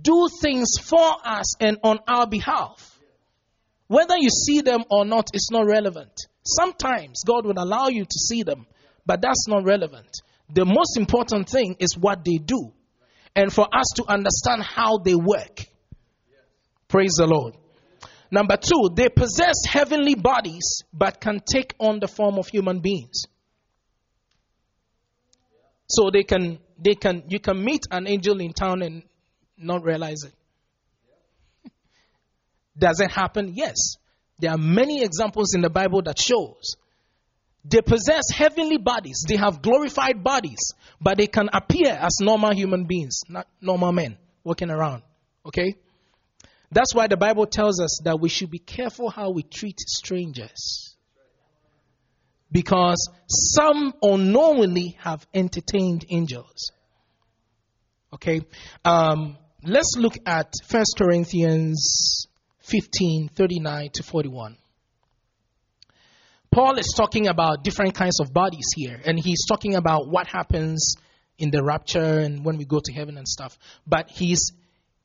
do 0.00 0.28
things 0.40 0.68
for 0.80 1.12
us 1.24 1.60
and 1.60 1.78
on 1.82 1.98
our 2.06 2.26
behalf. 2.26 2.98
Whether 3.88 4.16
you 4.16 4.30
see 4.30 4.60
them 4.60 4.84
or 4.90 5.04
not 5.04 5.28
is 5.34 5.48
not 5.52 5.66
relevant. 5.66 6.12
Sometimes 6.46 7.22
God 7.26 7.44
will 7.44 7.58
allow 7.58 7.88
you 7.88 8.04
to 8.04 8.18
see 8.28 8.42
them, 8.42 8.66
but 9.04 9.20
that's 9.20 9.48
not 9.48 9.64
relevant. 9.64 10.22
The 10.52 10.64
most 10.64 10.96
important 10.96 11.48
thing 11.48 11.76
is 11.80 11.98
what 11.98 12.24
they 12.24 12.36
do 12.36 12.72
and 13.34 13.52
for 13.52 13.66
us 13.74 13.86
to 13.96 14.04
understand 14.06 14.62
how 14.62 14.98
they 14.98 15.14
work. 15.14 15.66
Praise 16.88 17.14
the 17.18 17.26
Lord. 17.26 17.54
Number 18.34 18.56
two, 18.56 18.90
they 18.92 19.08
possess 19.08 19.54
heavenly 19.64 20.16
bodies 20.16 20.82
but 20.92 21.20
can 21.20 21.38
take 21.38 21.72
on 21.78 22.00
the 22.00 22.08
form 22.08 22.36
of 22.36 22.48
human 22.48 22.80
beings. 22.80 23.26
So 25.88 26.10
they 26.12 26.24
can, 26.24 26.58
they 26.76 26.96
can, 26.96 27.22
you 27.28 27.38
can 27.38 27.64
meet 27.64 27.82
an 27.92 28.08
angel 28.08 28.40
in 28.40 28.52
town 28.52 28.82
and 28.82 29.04
not 29.56 29.84
realize 29.84 30.24
it. 30.24 31.70
Does 32.76 32.98
it 32.98 33.12
happen? 33.12 33.52
Yes. 33.54 33.76
There 34.40 34.50
are 34.50 34.58
many 34.58 35.04
examples 35.04 35.54
in 35.54 35.60
the 35.60 35.70
Bible 35.70 36.02
that 36.02 36.18
shows 36.18 36.74
they 37.64 37.82
possess 37.82 38.24
heavenly 38.34 38.78
bodies. 38.78 39.24
They 39.28 39.36
have 39.36 39.62
glorified 39.62 40.24
bodies, 40.24 40.72
but 41.00 41.18
they 41.18 41.28
can 41.28 41.50
appear 41.52 41.92
as 41.92 42.16
normal 42.20 42.52
human 42.52 42.86
beings, 42.86 43.20
not 43.28 43.46
normal 43.60 43.92
men 43.92 44.18
walking 44.42 44.70
around. 44.70 45.04
Okay? 45.46 45.76
That's 46.74 46.92
why 46.92 47.06
the 47.06 47.16
Bible 47.16 47.46
tells 47.46 47.80
us 47.80 48.00
that 48.02 48.18
we 48.18 48.28
should 48.28 48.50
be 48.50 48.58
careful 48.58 49.08
how 49.08 49.30
we 49.30 49.44
treat 49.44 49.78
strangers. 49.78 50.96
Because 52.50 53.08
some 53.28 53.94
unknowingly 54.02 54.96
have 54.98 55.24
entertained 55.32 56.04
angels. 56.10 56.72
Okay? 58.12 58.40
Um, 58.84 59.38
let's 59.62 59.94
look 59.96 60.14
at 60.26 60.52
1 60.68 60.84
Corinthians 60.98 62.26
15 62.62 63.28
39 63.28 63.90
to 63.94 64.02
41. 64.02 64.56
Paul 66.50 66.78
is 66.78 66.92
talking 66.96 67.28
about 67.28 67.62
different 67.62 67.94
kinds 67.94 68.18
of 68.18 68.32
bodies 68.32 68.66
here, 68.74 69.00
and 69.04 69.16
he's 69.16 69.46
talking 69.46 69.76
about 69.76 70.08
what 70.08 70.26
happens 70.26 70.96
in 71.38 71.52
the 71.52 71.62
rapture 71.62 72.18
and 72.18 72.44
when 72.44 72.56
we 72.56 72.64
go 72.64 72.80
to 72.84 72.92
heaven 72.92 73.16
and 73.16 73.28
stuff. 73.28 73.56
But 73.86 74.10
he's 74.10 74.52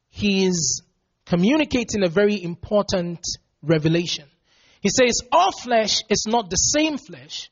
he's 0.10 0.82
communicating 1.30 2.04
a 2.04 2.10
very 2.10 2.44
important 2.44 3.20
revelation. 3.62 4.26
He 4.82 4.90
says, 4.90 5.22
All 5.32 5.52
flesh 5.52 6.02
is 6.10 6.26
not 6.28 6.50
the 6.50 6.56
same 6.56 6.98
flesh, 6.98 7.52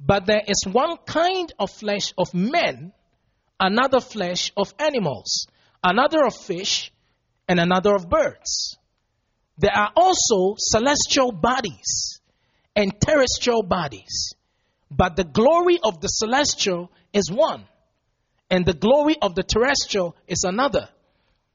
but 0.00 0.24
there 0.24 0.42
is 0.48 0.64
one 0.66 0.96
kind 1.06 1.52
of 1.58 1.70
flesh 1.70 2.14
of 2.16 2.32
men, 2.32 2.92
another 3.60 4.00
flesh 4.00 4.50
of 4.56 4.72
animals, 4.78 5.46
another 5.84 6.24
of 6.24 6.34
fish, 6.34 6.90
and 7.46 7.60
another 7.60 7.94
of 7.94 8.08
birds. 8.08 8.78
There 9.58 9.76
are 9.76 9.92
also 9.94 10.54
celestial 10.56 11.32
bodies 11.32 12.20
and 12.74 12.98
terrestrial 12.98 13.62
bodies, 13.62 14.32
but 14.90 15.16
the 15.16 15.24
glory 15.24 15.78
of 15.82 16.00
the 16.00 16.08
celestial 16.08 16.90
is 17.12 17.30
one, 17.30 17.66
and 18.48 18.64
the 18.64 18.72
glory 18.72 19.16
of 19.20 19.34
the 19.34 19.42
terrestrial 19.42 20.16
is 20.26 20.44
another. 20.44 20.88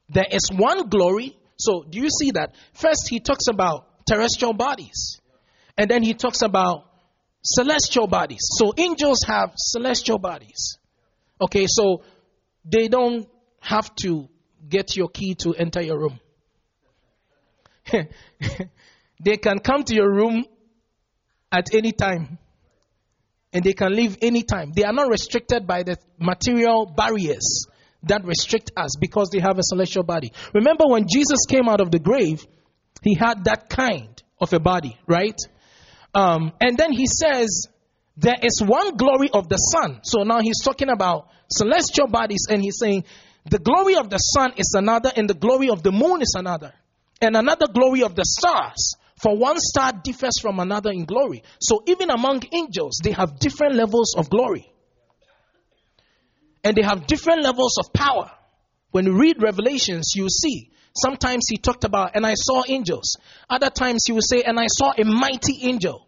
There 0.09 0.27
is 0.29 0.51
one 0.53 0.89
glory 0.89 1.35
so, 1.57 1.83
do 1.87 1.99
you 1.99 2.09
see 2.09 2.31
that? 2.31 2.55
First, 2.73 3.07
he 3.09 3.19
talks 3.19 3.47
about 3.47 4.05
terrestrial 4.05 4.53
bodies, 4.53 5.19
and 5.77 5.89
then 5.89 6.03
he 6.03 6.13
talks 6.13 6.41
about 6.41 6.85
celestial 7.43 8.07
bodies. 8.07 8.41
So, 8.57 8.73
angels 8.77 9.19
have 9.27 9.53
celestial 9.55 10.19
bodies. 10.19 10.77
Okay, 11.39 11.65
so 11.67 12.03
they 12.65 12.87
don't 12.87 13.27
have 13.59 13.93
to 14.03 14.27
get 14.67 14.95
your 14.95 15.09
key 15.09 15.35
to 15.35 15.53
enter 15.53 15.81
your 15.81 15.99
room. 15.99 16.19
they 19.23 19.37
can 19.37 19.59
come 19.59 19.83
to 19.83 19.93
your 19.93 20.11
room 20.11 20.45
at 21.51 21.73
any 21.73 21.91
time 21.91 22.37
and 23.51 23.63
they 23.63 23.73
can 23.73 23.93
leave 23.93 24.17
anytime. 24.21 24.71
They 24.73 24.83
are 24.83 24.93
not 24.93 25.09
restricted 25.09 25.67
by 25.67 25.83
the 25.83 25.97
material 26.17 26.85
barriers 26.85 27.67
that 28.03 28.25
restrict 28.25 28.71
us 28.75 28.95
because 28.99 29.29
they 29.31 29.39
have 29.39 29.57
a 29.57 29.63
celestial 29.63 30.03
body. 30.03 30.31
Remember 30.53 30.85
when 30.87 31.05
Jesus 31.07 31.45
came 31.47 31.67
out 31.67 31.81
of 31.81 31.91
the 31.91 31.99
grave, 31.99 32.45
he 33.01 33.15
had 33.15 33.45
that 33.45 33.69
kind 33.69 34.21
of 34.39 34.53
a 34.53 34.59
body, 34.59 34.97
right? 35.07 35.39
Um, 36.13 36.51
and 36.61 36.77
then 36.77 36.91
he 36.91 37.07
says, 37.07 37.67
there 38.17 38.37
is 38.41 38.61
one 38.63 38.95
glory 38.95 39.29
of 39.33 39.49
the 39.49 39.57
sun. 39.57 40.01
So 40.03 40.23
now 40.23 40.39
he's 40.39 40.61
talking 40.63 40.89
about 40.89 41.29
celestial 41.51 42.07
bodies 42.07 42.45
and 42.49 42.61
he's 42.61 42.77
saying, 42.79 43.05
the 43.45 43.59
glory 43.59 43.95
of 43.95 44.09
the 44.09 44.17
sun 44.17 44.53
is 44.57 44.73
another 44.77 45.11
and 45.15 45.29
the 45.29 45.33
glory 45.33 45.69
of 45.69 45.83
the 45.83 45.91
moon 45.91 46.21
is 46.21 46.35
another. 46.37 46.73
And 47.21 47.35
another 47.35 47.67
glory 47.67 48.03
of 48.03 48.15
the 48.15 48.23
stars. 48.25 48.95
For 49.17 49.37
one 49.37 49.57
star 49.59 49.93
differs 50.03 50.39
from 50.41 50.59
another 50.59 50.91
in 50.91 51.05
glory. 51.05 51.43
So 51.59 51.81
even 51.87 52.09
among 52.09 52.43
angels, 52.51 52.99
they 53.01 53.11
have 53.11 53.39
different 53.39 53.75
levels 53.75 54.15
of 54.17 54.29
glory. 54.29 54.72
And 56.63 56.75
they 56.75 56.81
have 56.81 57.07
different 57.07 57.43
levels 57.43 57.77
of 57.77 57.91
power. 57.93 58.31
When 58.91 59.05
you 59.05 59.19
read 59.19 59.41
Revelations, 59.41 60.13
you 60.15 60.29
see. 60.29 60.71
Sometimes 60.95 61.47
he 61.49 61.57
talked 61.57 61.83
about, 61.83 62.11
and 62.15 62.25
I 62.25 62.35
saw 62.35 62.63
angels. 62.67 63.17
Other 63.49 63.69
times 63.69 64.03
he 64.05 64.13
would 64.13 64.23
say, 64.23 64.43
and 64.43 64.59
I 64.59 64.67
saw 64.67 64.93
a 64.97 65.03
mighty 65.03 65.67
angel. 65.67 66.07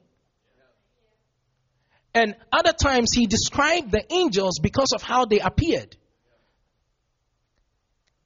And 2.13 2.35
other 2.51 2.71
times 2.71 3.09
he 3.13 3.25
described 3.25 3.91
the 3.91 4.03
angels 4.13 4.59
because 4.61 4.93
of 4.93 5.01
how 5.01 5.25
they 5.25 5.39
appeared. 5.39 5.97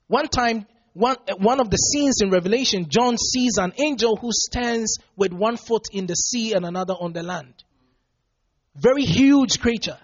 One 0.07 0.27
time, 0.27 0.67
one, 0.93 1.15
one 1.37 1.59
of 1.59 1.69
the 1.69 1.77
scenes 1.77 2.21
in 2.21 2.29
Revelation, 2.29 2.87
John 2.89 3.17
sees 3.17 3.57
an 3.57 3.73
angel 3.77 4.17
who 4.17 4.29
stands 4.31 4.99
with 5.15 5.31
one 5.31 5.55
foot 5.55 5.85
in 5.91 6.07
the 6.07 6.15
sea 6.15 6.53
and 6.53 6.65
another 6.65 6.93
on 6.93 7.13
the 7.13 7.23
land. 7.23 7.53
Very 8.75 9.05
huge 9.05 9.59
creature. 9.59 9.97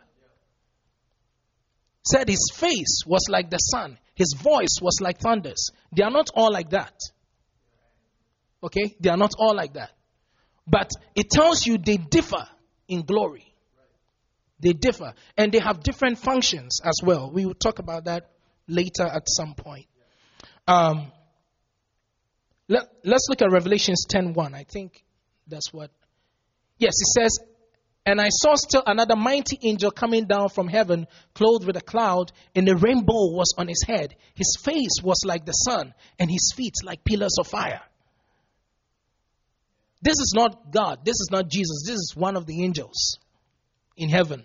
Said 2.07 2.29
his 2.29 2.51
face 2.53 3.03
was 3.05 3.25
like 3.29 3.49
the 3.49 3.57
sun, 3.57 3.97
his 4.13 4.35
voice 4.37 4.77
was 4.81 4.99
like 5.01 5.19
thunders. 5.19 5.71
They 5.91 6.03
are 6.03 6.11
not 6.11 6.29
all 6.35 6.51
like 6.51 6.69
that. 6.69 6.93
Okay? 8.63 8.95
They 8.99 9.09
are 9.09 9.17
not 9.17 9.33
all 9.37 9.55
like 9.55 9.73
that. 9.73 9.91
But 10.67 10.89
it 11.15 11.29
tells 11.29 11.65
you 11.65 11.77
they 11.77 11.97
differ 11.97 12.47
in 12.87 13.03
glory. 13.03 13.53
They 14.59 14.73
differ. 14.73 15.13
And 15.37 15.51
they 15.51 15.59
have 15.59 15.83
different 15.83 16.17
functions 16.17 16.79
as 16.83 16.95
well. 17.03 17.29
We 17.31 17.45
will 17.45 17.53
talk 17.53 17.79
about 17.79 18.05
that 18.05 18.31
later 18.67 19.03
at 19.03 19.23
some 19.27 19.53
point. 19.53 19.85
Um, 20.67 21.11
let, 22.67 22.87
us 23.05 23.29
look 23.29 23.41
at 23.41 23.51
Revelations 23.51 24.05
10.1. 24.11 24.55
I 24.55 24.63
think 24.63 25.03
that's 25.47 25.71
what. 25.71 25.91
Yes, 26.77 26.93
it 26.99 27.21
says, 27.21 27.39
And 28.05 28.21
I 28.21 28.29
saw 28.29 28.53
still 28.55 28.83
another 28.85 29.15
mighty 29.15 29.57
angel 29.63 29.89
coming 29.89 30.25
down 30.25 30.49
from 30.49 30.67
heaven, 30.67 31.07
clothed 31.33 31.65
with 31.65 31.75
a 31.75 31.81
cloud, 31.81 32.31
and 32.53 32.69
a 32.69 32.75
rainbow 32.75 33.31
was 33.31 33.55
on 33.57 33.67
his 33.67 33.83
head. 33.85 34.15
His 34.35 34.55
face 34.63 35.01
was 35.03 35.23
like 35.25 35.45
the 35.45 35.53
sun, 35.53 35.93
and 36.19 36.29
his 36.29 36.53
feet 36.55 36.75
like 36.83 37.03
pillars 37.03 37.37
of 37.39 37.47
fire. 37.47 37.81
This 40.03 40.19
is 40.19 40.33
not 40.35 40.71
God. 40.71 40.99
This 41.03 41.15
is 41.15 41.29
not 41.31 41.49
Jesus. 41.49 41.83
This 41.87 41.95
is 41.95 42.13
one 42.15 42.35
of 42.37 42.45
the 42.45 42.63
angels 42.63 43.17
in 43.97 44.09
heaven. 44.09 44.43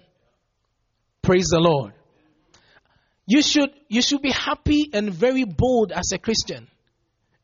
Praise 1.20 1.48
the 1.50 1.60
Lord. 1.60 1.92
You 3.26 3.42
should, 3.42 3.70
you 3.88 4.00
should 4.00 4.22
be 4.22 4.32
happy 4.32 4.88
and 4.94 5.12
very 5.12 5.44
bold 5.44 5.92
as 5.92 6.12
a 6.14 6.18
Christian. 6.18 6.66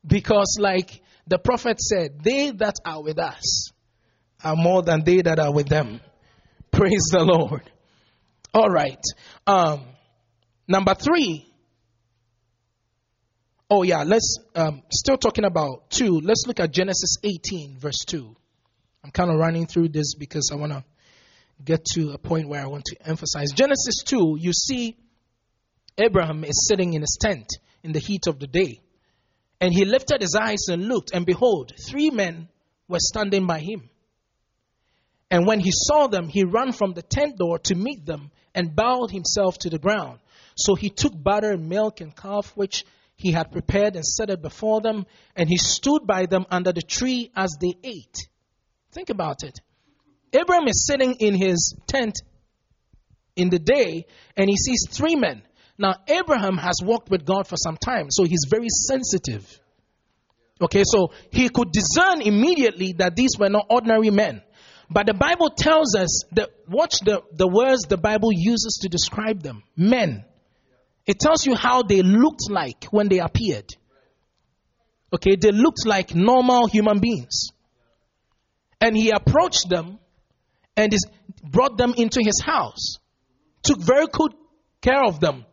Because, 0.06 0.56
like 0.58 1.02
the 1.26 1.38
prophet 1.38 1.78
said, 1.78 2.22
they 2.22 2.52
that 2.52 2.76
are 2.86 3.02
with 3.02 3.18
us 3.18 3.70
are 4.42 4.56
more 4.56 4.82
than 4.82 5.04
they 5.04 5.22
that 5.22 5.38
are 5.38 5.52
with 5.52 5.68
them. 5.68 6.00
Praise 6.70 7.08
the 7.10 7.24
Lord. 7.24 7.62
All 8.52 8.68
right. 8.68 9.02
Um, 9.46 9.82
number 10.68 10.94
three. 10.94 11.46
Oh, 13.68 13.82
yeah, 13.82 14.04
let's, 14.04 14.38
um, 14.54 14.82
still 14.92 15.16
talking 15.16 15.44
about 15.44 15.90
two. 15.90 16.20
Let's 16.20 16.44
look 16.46 16.60
at 16.60 16.72
Genesis 16.72 17.16
18, 17.24 17.78
verse 17.78 18.04
2. 18.06 18.36
I'm 19.02 19.10
kind 19.10 19.30
of 19.30 19.38
running 19.38 19.66
through 19.66 19.88
this 19.88 20.14
because 20.14 20.50
I 20.52 20.56
want 20.56 20.72
to 20.72 20.84
get 21.64 21.84
to 21.94 22.10
a 22.10 22.18
point 22.18 22.48
where 22.48 22.62
I 22.62 22.66
want 22.66 22.84
to 22.86 23.08
emphasize. 23.08 23.52
Genesis 23.52 24.02
2, 24.04 24.36
you 24.38 24.52
see 24.52 24.96
Abraham 25.98 26.44
is 26.44 26.66
sitting 26.68 26.94
in 26.94 27.00
his 27.00 27.18
tent 27.20 27.46
in 27.82 27.92
the 27.92 27.98
heat 27.98 28.26
of 28.26 28.38
the 28.38 28.46
day. 28.46 28.80
And 29.60 29.72
he 29.72 29.84
lifted 29.84 30.20
his 30.20 30.34
eyes 30.34 30.68
and 30.68 30.86
looked, 30.86 31.12
and 31.12 31.24
behold, 31.24 31.72
three 31.88 32.10
men 32.10 32.48
were 32.88 32.98
standing 33.00 33.46
by 33.46 33.60
him. 33.60 33.88
And 35.30 35.46
when 35.46 35.60
he 35.60 35.70
saw 35.72 36.06
them, 36.06 36.28
he 36.28 36.44
ran 36.44 36.72
from 36.72 36.92
the 36.92 37.02
tent 37.02 37.36
door 37.36 37.58
to 37.60 37.74
meet 37.74 38.06
them 38.06 38.30
and 38.54 38.74
bowed 38.74 39.10
himself 39.10 39.58
to 39.58 39.70
the 39.70 39.78
ground. 39.78 40.20
So 40.56 40.74
he 40.74 40.88
took 40.88 41.12
butter 41.20 41.52
and 41.52 41.68
milk 41.68 42.00
and 42.00 42.14
calf, 42.14 42.52
which 42.56 42.84
he 43.16 43.32
had 43.32 43.50
prepared, 43.50 43.96
and 43.96 44.04
set 44.04 44.30
it 44.30 44.42
before 44.42 44.80
them, 44.80 45.06
and 45.34 45.48
he 45.48 45.56
stood 45.56 46.06
by 46.06 46.26
them 46.26 46.46
under 46.50 46.72
the 46.72 46.82
tree 46.82 47.30
as 47.34 47.56
they 47.60 47.74
ate. 47.82 48.28
Think 48.92 49.10
about 49.10 49.42
it. 49.42 49.58
Abraham 50.32 50.68
is 50.68 50.86
sitting 50.86 51.14
in 51.18 51.34
his 51.34 51.74
tent 51.86 52.14
in 53.36 53.50
the 53.50 53.58
day, 53.58 54.06
and 54.36 54.48
he 54.48 54.56
sees 54.56 54.86
three 54.90 55.16
men. 55.16 55.42
Now, 55.78 55.94
Abraham 56.08 56.56
has 56.56 56.76
walked 56.82 57.10
with 57.10 57.24
God 57.24 57.46
for 57.46 57.56
some 57.56 57.76
time, 57.76 58.06
so 58.10 58.24
he's 58.24 58.46
very 58.50 58.68
sensitive. 58.68 59.60
Okay, 60.60 60.84
so 60.86 61.12
he 61.30 61.48
could 61.50 61.70
discern 61.70 62.22
immediately 62.22 62.94
that 62.94 63.14
these 63.14 63.38
were 63.38 63.50
not 63.50 63.66
ordinary 63.68 64.10
men. 64.10 64.42
But 64.90 65.06
the 65.06 65.14
Bible 65.14 65.50
tells 65.50 65.96
us 65.96 66.22
that, 66.32 66.50
watch 66.68 67.00
the, 67.00 67.22
the 67.32 67.48
words 67.48 67.82
the 67.82 67.96
Bible 67.96 68.30
uses 68.32 68.78
to 68.82 68.88
describe 68.88 69.42
them 69.42 69.62
men. 69.76 70.24
It 71.06 71.18
tells 71.18 71.46
you 71.46 71.54
how 71.54 71.82
they 71.82 72.02
looked 72.02 72.50
like 72.50 72.84
when 72.90 73.08
they 73.08 73.18
appeared. 73.18 73.68
Okay, 75.12 75.36
they 75.36 75.52
looked 75.52 75.86
like 75.86 76.14
normal 76.14 76.66
human 76.66 76.98
beings. 76.98 77.48
And 78.80 78.96
he 78.96 79.10
approached 79.10 79.68
them 79.68 79.98
and 80.76 80.94
brought 81.42 81.78
them 81.78 81.94
into 81.96 82.20
his 82.22 82.40
house, 82.44 82.98
took 83.62 83.80
very 83.80 84.06
good 84.12 84.32
care 84.82 85.04
of 85.04 85.20
them. 85.20 85.46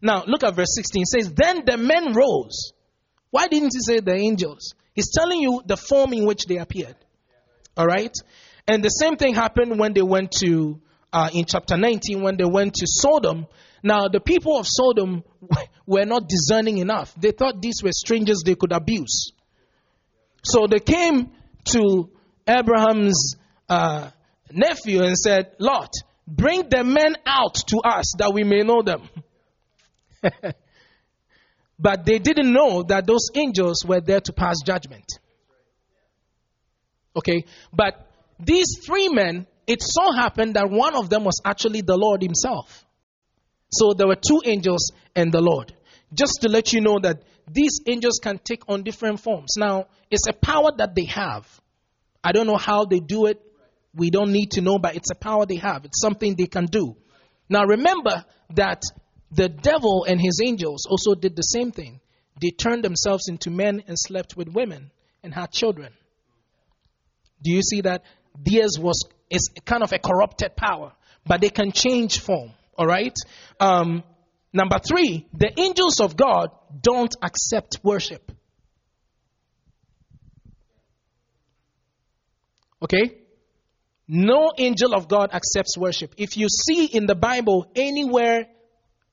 Now, 0.00 0.24
look 0.26 0.44
at 0.44 0.54
verse 0.54 0.74
16. 0.74 1.02
It 1.02 1.08
says, 1.08 1.32
Then 1.34 1.64
the 1.64 1.76
men 1.76 2.12
rose. 2.12 2.72
Why 3.30 3.48
didn't 3.48 3.72
he 3.74 3.80
say 3.80 4.00
the 4.00 4.14
angels? 4.14 4.74
He's 4.94 5.10
telling 5.12 5.40
you 5.40 5.62
the 5.66 5.76
form 5.76 6.12
in 6.12 6.24
which 6.24 6.46
they 6.46 6.58
appeared. 6.58 6.96
All 7.76 7.86
right? 7.86 8.14
And 8.68 8.84
the 8.84 8.90
same 8.90 9.16
thing 9.16 9.34
happened 9.34 9.78
when 9.78 9.94
they 9.94 10.02
went 10.02 10.30
to, 10.42 10.78
uh, 11.10 11.30
in 11.32 11.46
chapter 11.46 11.78
19, 11.78 12.22
when 12.22 12.36
they 12.36 12.44
went 12.44 12.74
to 12.74 12.86
Sodom. 12.86 13.46
Now, 13.82 14.08
the 14.08 14.20
people 14.20 14.58
of 14.58 14.66
Sodom 14.68 15.24
were 15.86 16.04
not 16.04 16.28
discerning 16.28 16.76
enough. 16.76 17.14
They 17.14 17.30
thought 17.30 17.62
these 17.62 17.82
were 17.82 17.92
strangers 17.92 18.42
they 18.44 18.56
could 18.56 18.72
abuse. 18.72 19.32
So 20.44 20.66
they 20.66 20.80
came 20.80 21.32
to 21.72 22.10
Abraham's 22.46 23.36
uh, 23.70 24.10
nephew 24.52 25.02
and 25.02 25.16
said, 25.16 25.52
Lot, 25.58 25.92
bring 26.26 26.68
the 26.68 26.84
men 26.84 27.16
out 27.24 27.54
to 27.68 27.78
us 27.78 28.12
that 28.18 28.32
we 28.34 28.44
may 28.44 28.64
know 28.64 28.82
them. 28.82 29.08
but 31.78 32.04
they 32.04 32.18
didn't 32.18 32.52
know 32.52 32.82
that 32.82 33.06
those 33.06 33.28
angels 33.34 33.78
were 33.86 34.02
there 34.02 34.20
to 34.20 34.32
pass 34.34 34.56
judgment. 34.62 35.06
Okay? 37.16 37.44
But 37.72 38.04
these 38.38 38.78
three 38.84 39.08
men, 39.08 39.46
it 39.66 39.82
so 39.82 40.12
happened 40.12 40.54
that 40.54 40.70
one 40.70 40.94
of 40.94 41.10
them 41.10 41.24
was 41.24 41.40
actually 41.44 41.82
the 41.82 41.96
Lord 41.96 42.22
Himself. 42.22 42.84
So 43.70 43.92
there 43.92 44.06
were 44.06 44.16
two 44.16 44.40
angels 44.44 44.92
and 45.14 45.32
the 45.32 45.40
Lord. 45.40 45.74
Just 46.14 46.38
to 46.42 46.48
let 46.48 46.72
you 46.72 46.80
know 46.80 46.98
that 47.00 47.22
these 47.50 47.80
angels 47.86 48.18
can 48.22 48.38
take 48.38 48.62
on 48.68 48.82
different 48.82 49.20
forms. 49.20 49.54
Now, 49.58 49.86
it's 50.10 50.26
a 50.26 50.32
power 50.32 50.70
that 50.78 50.94
they 50.94 51.04
have. 51.04 51.46
I 52.24 52.32
don't 52.32 52.46
know 52.46 52.56
how 52.56 52.84
they 52.84 53.00
do 53.00 53.26
it. 53.26 53.40
We 53.94 54.10
don't 54.10 54.32
need 54.32 54.52
to 54.52 54.60
know, 54.60 54.78
but 54.78 54.96
it's 54.96 55.10
a 55.10 55.14
power 55.14 55.44
they 55.46 55.56
have. 55.56 55.84
It's 55.84 56.00
something 56.00 56.34
they 56.34 56.46
can 56.46 56.66
do. 56.66 56.96
Now, 57.48 57.64
remember 57.64 58.24
that 58.54 58.82
the 59.30 59.48
devil 59.48 60.04
and 60.04 60.20
his 60.20 60.40
angels 60.44 60.86
also 60.86 61.14
did 61.14 61.36
the 61.36 61.42
same 61.42 61.72
thing. 61.72 62.00
They 62.40 62.50
turned 62.50 62.84
themselves 62.84 63.28
into 63.28 63.50
men 63.50 63.82
and 63.86 63.98
slept 63.98 64.36
with 64.36 64.48
women 64.48 64.90
and 65.22 65.34
had 65.34 65.50
children. 65.52 65.92
Do 67.42 67.52
you 67.52 67.62
see 67.62 67.82
that? 67.82 68.04
Theirs 68.42 68.78
was 68.78 69.04
is 69.30 69.50
kind 69.64 69.82
of 69.82 69.92
a 69.92 69.98
corrupted 69.98 70.56
power, 70.56 70.92
but 71.26 71.40
they 71.40 71.50
can 71.50 71.72
change 71.72 72.20
form. 72.20 72.52
All 72.76 72.86
right. 72.86 73.14
Um, 73.60 74.02
number 74.52 74.78
three, 74.78 75.26
the 75.34 75.52
angels 75.60 76.00
of 76.00 76.16
God 76.16 76.50
don't 76.80 77.14
accept 77.22 77.80
worship. 77.82 78.32
Okay? 82.82 83.18
No 84.06 84.52
angel 84.56 84.94
of 84.94 85.08
God 85.08 85.30
accepts 85.34 85.76
worship. 85.76 86.14
If 86.16 86.36
you 86.36 86.46
see 86.48 86.86
in 86.86 87.06
the 87.06 87.16
Bible 87.16 87.70
anywhere 87.74 88.46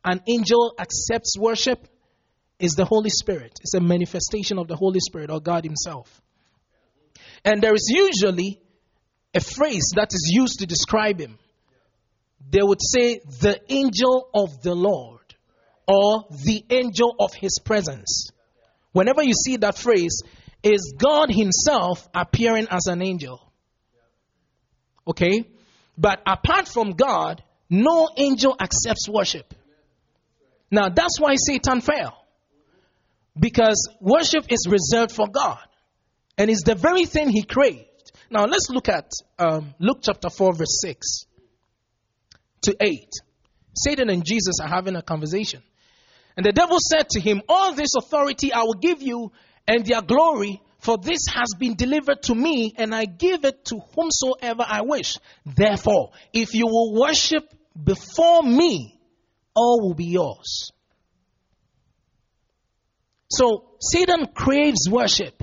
an 0.06 0.22
angel 0.28 0.76
accepts 0.80 1.36
worship, 1.38 1.88
is 2.60 2.74
the 2.74 2.86
Holy 2.86 3.10
Spirit. 3.10 3.58
It's 3.62 3.74
a 3.74 3.82
manifestation 3.82 4.58
of 4.58 4.68
the 4.68 4.76
Holy 4.76 5.00
Spirit 5.00 5.30
or 5.30 5.42
God 5.42 5.64
Himself. 5.64 6.22
And 7.44 7.62
there 7.62 7.74
is 7.74 7.92
usually 7.94 8.62
a 9.36 9.42
phrase 9.42 9.92
that 9.96 10.14
is 10.14 10.32
used 10.34 10.60
to 10.60 10.66
describe 10.66 11.20
him. 11.20 11.38
They 12.50 12.62
would 12.62 12.82
say, 12.82 13.20
the 13.42 13.60
angel 13.70 14.30
of 14.34 14.62
the 14.62 14.74
Lord 14.74 15.20
or 15.88 16.26
the 16.44 16.64
angel 16.70 17.16
of 17.20 17.34
his 17.34 17.60
presence. 17.64 18.32
Whenever 18.94 19.24
you 19.24 19.34
see 19.34 19.58
that 19.58 19.78
phrase, 19.78 20.22
is 20.64 20.94
God 20.98 21.30
himself 21.30 22.08
appearing 22.14 22.68
as 22.72 22.88
an 22.88 23.02
angel. 23.02 23.42
Okay? 25.08 25.46
But 25.98 26.22
apart 26.26 26.68
from 26.68 26.92
God, 26.92 27.44
no 27.70 28.10
angel 28.18 28.56
accepts 28.60 29.08
worship. 29.08 29.54
Now 30.72 30.90
that's 30.90 31.20
why 31.20 31.36
Satan 31.36 31.82
fell. 31.82 32.18
Because 33.38 33.90
worship 34.00 34.46
is 34.50 34.68
reserved 34.70 35.12
for 35.12 35.28
God. 35.28 35.60
And 36.38 36.50
it's 36.50 36.64
the 36.64 36.76
very 36.76 37.06
thing 37.06 37.30
he 37.30 37.44
craved. 37.44 37.86
Now 38.30 38.46
let's 38.46 38.70
look 38.70 38.90
at 38.90 39.12
um, 39.38 39.74
Luke 39.80 40.00
chapter 40.02 40.30
4, 40.30 40.54
verse 40.56 40.80
6 40.82 41.26
to 42.64 42.76
8. 42.80 43.10
Satan 43.76 44.10
and 44.10 44.26
Jesus 44.26 44.56
are 44.62 44.70
having 44.70 44.96
a 44.96 45.02
conversation. 45.02 45.62
And 46.38 46.46
the 46.46 46.52
devil 46.52 46.78
said 46.80 47.10
to 47.12 47.20
him, 47.20 47.42
All 47.48 47.74
this 47.74 47.96
authority 47.98 48.52
I 48.52 48.64
will 48.64 48.74
give 48.74 49.02
you 49.02 49.32
and 49.68 49.86
their 49.86 50.02
glory, 50.02 50.62
for 50.80 50.98
this 50.98 51.26
has 51.34 51.54
been 51.58 51.76
delivered 51.76 52.22
to 52.24 52.36
me, 52.36 52.74
and 52.78 52.94
I 52.94 53.06
give 53.06 53.46
it 53.46 53.66
to 53.66 53.80
whomsoever 53.96 54.64
I 54.68 54.82
wish. 54.82 55.18
Therefore, 55.46 56.12
if 56.34 56.54
you 56.54 56.68
will 56.68 56.94
worship 56.94 57.44
before 57.82 58.44
me, 58.44 59.00
all 59.56 59.82
will 59.82 59.96
be 59.96 60.06
yours. 60.06 60.72
So 63.32 63.72
Satan 63.80 64.28
craves 64.34 64.88
worship. 64.90 65.42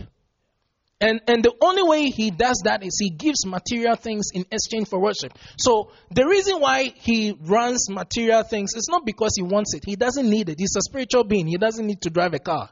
And, 1.03 1.21
and 1.27 1.43
the 1.43 1.53
only 1.61 1.83
way 1.83 2.11
he 2.11 2.31
does 2.31 2.63
that 2.65 2.85
is 2.85 2.97
he 2.97 3.11
gives 3.11 3.45
material 3.45 3.97
things 3.97 4.27
in 4.33 4.47
exchange 4.53 4.89
for 4.89 5.01
worship. 5.01 5.37
So 5.59 5.91
the 6.13 6.25
reason 6.25 6.61
why 6.61 6.95
he 6.95 7.37
runs 7.43 7.91
material 7.91 8.45
things 8.45 8.75
is 8.77 8.87
not 8.89 9.05
because 9.05 9.33
he 9.35 9.43
wants 9.43 9.75
it. 9.75 9.83
He 9.85 9.97
doesn't 9.97 10.31
need 10.31 10.49
it. 10.49 10.61
He's 10.61 10.77
a 10.77 10.81
spiritual 10.81 11.25
being. 11.25 11.49
He 11.49 11.57
doesn't 11.57 11.85
need 11.85 12.03
to 12.03 12.11
drive 12.11 12.35
a 12.35 12.39
car. 12.39 12.71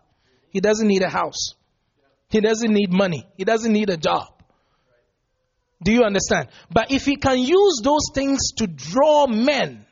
He 0.50 0.60
doesn't 0.60 0.86
need 0.86 1.02
a 1.02 1.08
house. 1.08 1.56
He 2.28 2.40
doesn't 2.40 2.72
need 2.72 2.92
money. 2.92 3.26
He 3.36 3.42
doesn't 3.44 3.72
need 3.72 3.90
a 3.90 3.96
job. 3.96 4.28
Do 5.82 5.90
you 5.90 6.04
understand? 6.04 6.50
But 6.70 6.92
if 6.92 7.06
he 7.06 7.16
can 7.16 7.40
use 7.40 7.80
those 7.82 8.12
things 8.14 8.52
to 8.58 8.68
draw 8.68 9.26
men 9.26 9.84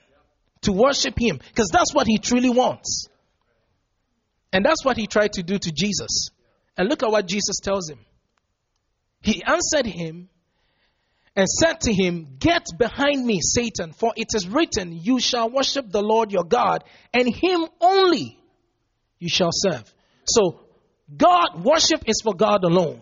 to 0.63 0.71
worship 0.71 1.19
him, 1.19 1.39
because 1.39 1.71
that's 1.73 1.93
what 1.93 2.07
he 2.07 2.19
truly 2.19 2.51
wants. 2.51 3.09
And 4.53 4.65
that's 4.65 4.85
what 4.85 4.97
he 4.97 5.09
tried 5.09 5.33
to 5.33 5.43
do 5.43 5.59
to 5.59 5.73
Jesus. 5.73 6.29
And 6.77 6.89
look 6.89 7.03
at 7.03 7.11
what 7.11 7.27
Jesus 7.27 7.57
tells 7.61 7.91
him. 7.91 7.99
He 9.21 9.43
answered 9.43 9.87
him 9.87 10.29
and 11.35 11.49
said 11.49 11.81
to 11.83 11.93
him, 11.93 12.37
Get 12.39 12.67
behind 12.79 13.25
me, 13.25 13.41
Satan, 13.41 13.93
for 13.93 14.13
it 14.17 14.29
is 14.35 14.49
written, 14.49 14.93
You 14.93 15.21
shall 15.21 15.51
worship 15.51 15.91
the 15.91 16.03
Lord 16.03 16.33
your 16.33 16.45
God, 16.45 16.85
and 17.13 17.29
him 17.33 17.67
only 17.81 18.39
you 19.19 19.29
shall 19.29 19.51
serve. 19.53 19.85
So, 20.25 20.61
God, 21.17 21.65
worship 21.65 22.03
is 22.07 22.21
for 22.23 22.35
God 22.35 22.65
alone. 22.65 23.01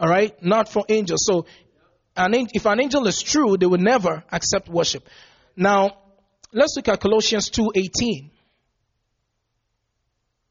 All 0.00 0.08
right? 0.08 0.40
Not 0.42 0.68
for 0.68 0.84
angels. 0.88 1.24
So, 1.24 1.46
an, 2.16 2.34
if 2.52 2.66
an 2.66 2.80
angel 2.80 3.06
is 3.06 3.22
true, 3.22 3.56
they 3.56 3.66
would 3.66 3.80
never 3.80 4.24
accept 4.30 4.68
worship. 4.68 5.08
Now, 5.56 5.98
let's 6.52 6.74
look 6.76 6.88
at 6.88 7.00
Colossians 7.00 7.50
2.18. 7.50 8.30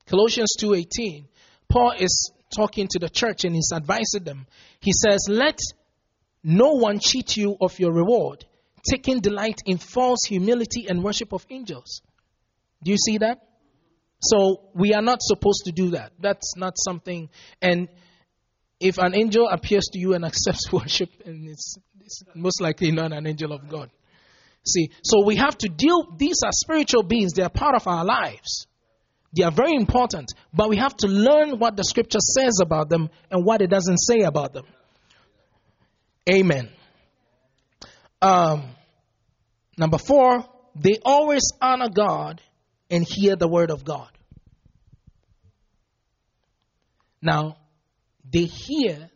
Colossians 0.05 0.55
2.18. 0.59 1.25
Paul 1.67 1.93
is 1.99 2.31
talking 2.57 2.87
to 2.89 2.99
the 2.99 3.09
church 3.09 3.45
and 3.45 3.55
he's 3.55 3.71
advising 3.73 4.23
them. 4.23 4.47
He 4.79 4.91
says, 4.91 5.19
Let 5.29 5.59
no 6.43 6.73
one 6.73 6.99
cheat 6.99 7.37
you 7.37 7.55
of 7.61 7.79
your 7.79 7.93
reward, 7.93 8.45
taking 8.89 9.19
delight 9.19 9.61
in 9.65 9.77
false 9.77 10.21
humility 10.27 10.87
and 10.89 11.03
worship 11.03 11.33
of 11.33 11.45
angels. 11.49 12.01
Do 12.83 12.91
you 12.91 12.97
see 12.97 13.19
that? 13.19 13.39
So 14.21 14.69
we 14.73 14.93
are 14.93 15.01
not 15.01 15.19
supposed 15.21 15.65
to 15.65 15.71
do 15.71 15.91
that. 15.91 16.11
That's 16.19 16.57
not 16.57 16.73
something. 16.77 17.29
And 17.61 17.87
if 18.79 18.97
an 18.97 19.13
angel 19.15 19.47
appears 19.47 19.85
to 19.93 19.99
you 19.99 20.15
and 20.15 20.25
accepts 20.31 20.71
worship, 20.71 21.09
and 21.25 21.47
it's, 21.47 21.77
it's 22.03 22.23
most 22.35 22.59
likely 22.59 22.91
not 22.91 23.13
an 23.13 23.27
angel 23.27 23.53
of 23.53 23.69
God. 23.69 23.91
See, 24.65 24.89
so 25.03 25.23
we 25.23 25.35
have 25.35 25.57
to 25.59 25.69
deal. 25.69 26.15
These 26.17 26.37
are 26.43 26.51
spiritual 26.51 27.03
beings. 27.03 27.33
They 27.33 27.43
are 27.43 27.49
part 27.49 27.75
of 27.75 27.87
our 27.87 28.03
lives. 28.03 28.67
They 29.35 29.43
are 29.43 29.51
very 29.51 29.75
important, 29.75 30.31
but 30.53 30.69
we 30.69 30.77
have 30.77 30.95
to 30.97 31.07
learn 31.07 31.59
what 31.59 31.75
the 31.75 31.83
scripture 31.83 32.19
says 32.19 32.59
about 32.61 32.89
them 32.89 33.09
and 33.29 33.45
what 33.45 33.61
it 33.61 33.69
doesn't 33.69 33.97
say 33.97 34.21
about 34.21 34.53
them. 34.53 34.65
Amen. 36.29 36.69
Um, 38.21 38.63
number 39.77 39.97
four, 39.97 40.45
they 40.75 40.99
always 41.03 41.43
honor 41.61 41.89
God 41.89 42.41
and 42.89 43.05
hear 43.07 43.35
the 43.35 43.47
word 43.47 43.69
of 43.69 43.83
God. 43.83 44.09
Now, 47.21 47.57
they 48.29 48.43
hear 48.43 49.09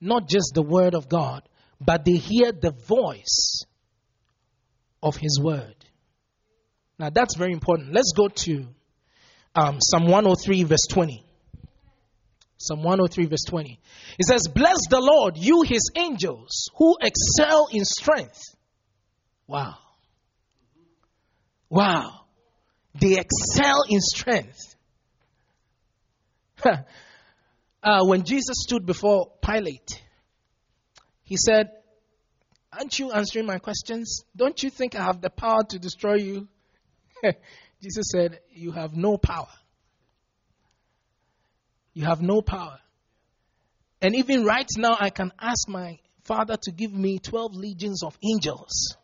not 0.00 0.28
just 0.28 0.52
the 0.54 0.62
word 0.62 0.94
of 0.94 1.08
God, 1.08 1.42
but 1.80 2.04
they 2.04 2.16
hear 2.16 2.52
the 2.52 2.72
voice 2.72 3.64
of 5.02 5.16
his 5.16 5.40
word. 5.42 5.74
Now, 6.98 7.10
that's 7.10 7.36
very 7.36 7.52
important. 7.52 7.92
Let's 7.92 8.12
go 8.16 8.28
to 8.28 8.66
um, 9.54 9.78
Psalm 9.80 10.04
103, 10.04 10.64
verse 10.64 10.86
20. 10.90 11.24
Psalm 12.58 12.82
103, 12.82 13.26
verse 13.26 13.44
20. 13.48 13.80
It 14.18 14.26
says, 14.26 14.46
Bless 14.54 14.78
the 14.88 15.00
Lord, 15.00 15.36
you 15.36 15.62
his 15.62 15.90
angels, 15.96 16.68
who 16.76 16.96
excel 17.00 17.68
in 17.72 17.84
strength. 17.84 18.40
Wow. 19.46 19.76
Wow. 21.68 22.20
They 22.94 23.18
excel 23.18 23.84
in 23.88 24.00
strength. 24.00 24.76
uh, 27.82 28.04
when 28.04 28.24
Jesus 28.24 28.56
stood 28.60 28.84
before 28.84 29.32
Pilate, 29.40 30.02
he 31.22 31.36
said, 31.36 31.70
Aren't 32.72 32.98
you 32.98 33.12
answering 33.12 33.46
my 33.46 33.58
questions? 33.58 34.24
Don't 34.36 34.62
you 34.62 34.70
think 34.70 34.94
I 34.94 35.04
have 35.04 35.20
the 35.20 35.30
power 35.30 35.64
to 35.70 35.78
destroy 35.78 36.16
you? 36.16 36.48
Jesus 37.82 38.10
said, 38.10 38.40
You 38.52 38.72
have 38.72 38.94
no 38.94 39.16
power. 39.16 39.48
You 41.94 42.04
have 42.04 42.20
no 42.20 42.42
power. 42.42 42.78
And 44.02 44.14
even 44.14 44.44
right 44.44 44.68
now, 44.76 44.96
I 44.98 45.10
can 45.10 45.32
ask 45.40 45.68
my 45.68 45.98
Father 46.24 46.56
to 46.62 46.70
give 46.70 46.92
me 46.92 47.18
12 47.18 47.54
legions 47.54 48.02
of 48.02 48.16
angels. 48.22 48.96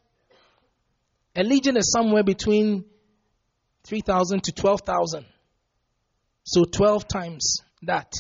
A 1.35 1.43
legion 1.43 1.77
is 1.77 1.93
somewhere 1.93 2.23
between 2.23 2.85
3,000 3.85 4.45
to 4.45 4.53
12,000. 4.53 5.27
So 6.45 6.65
12 6.65 7.09
times 7.09 7.59
that. 7.83 8.13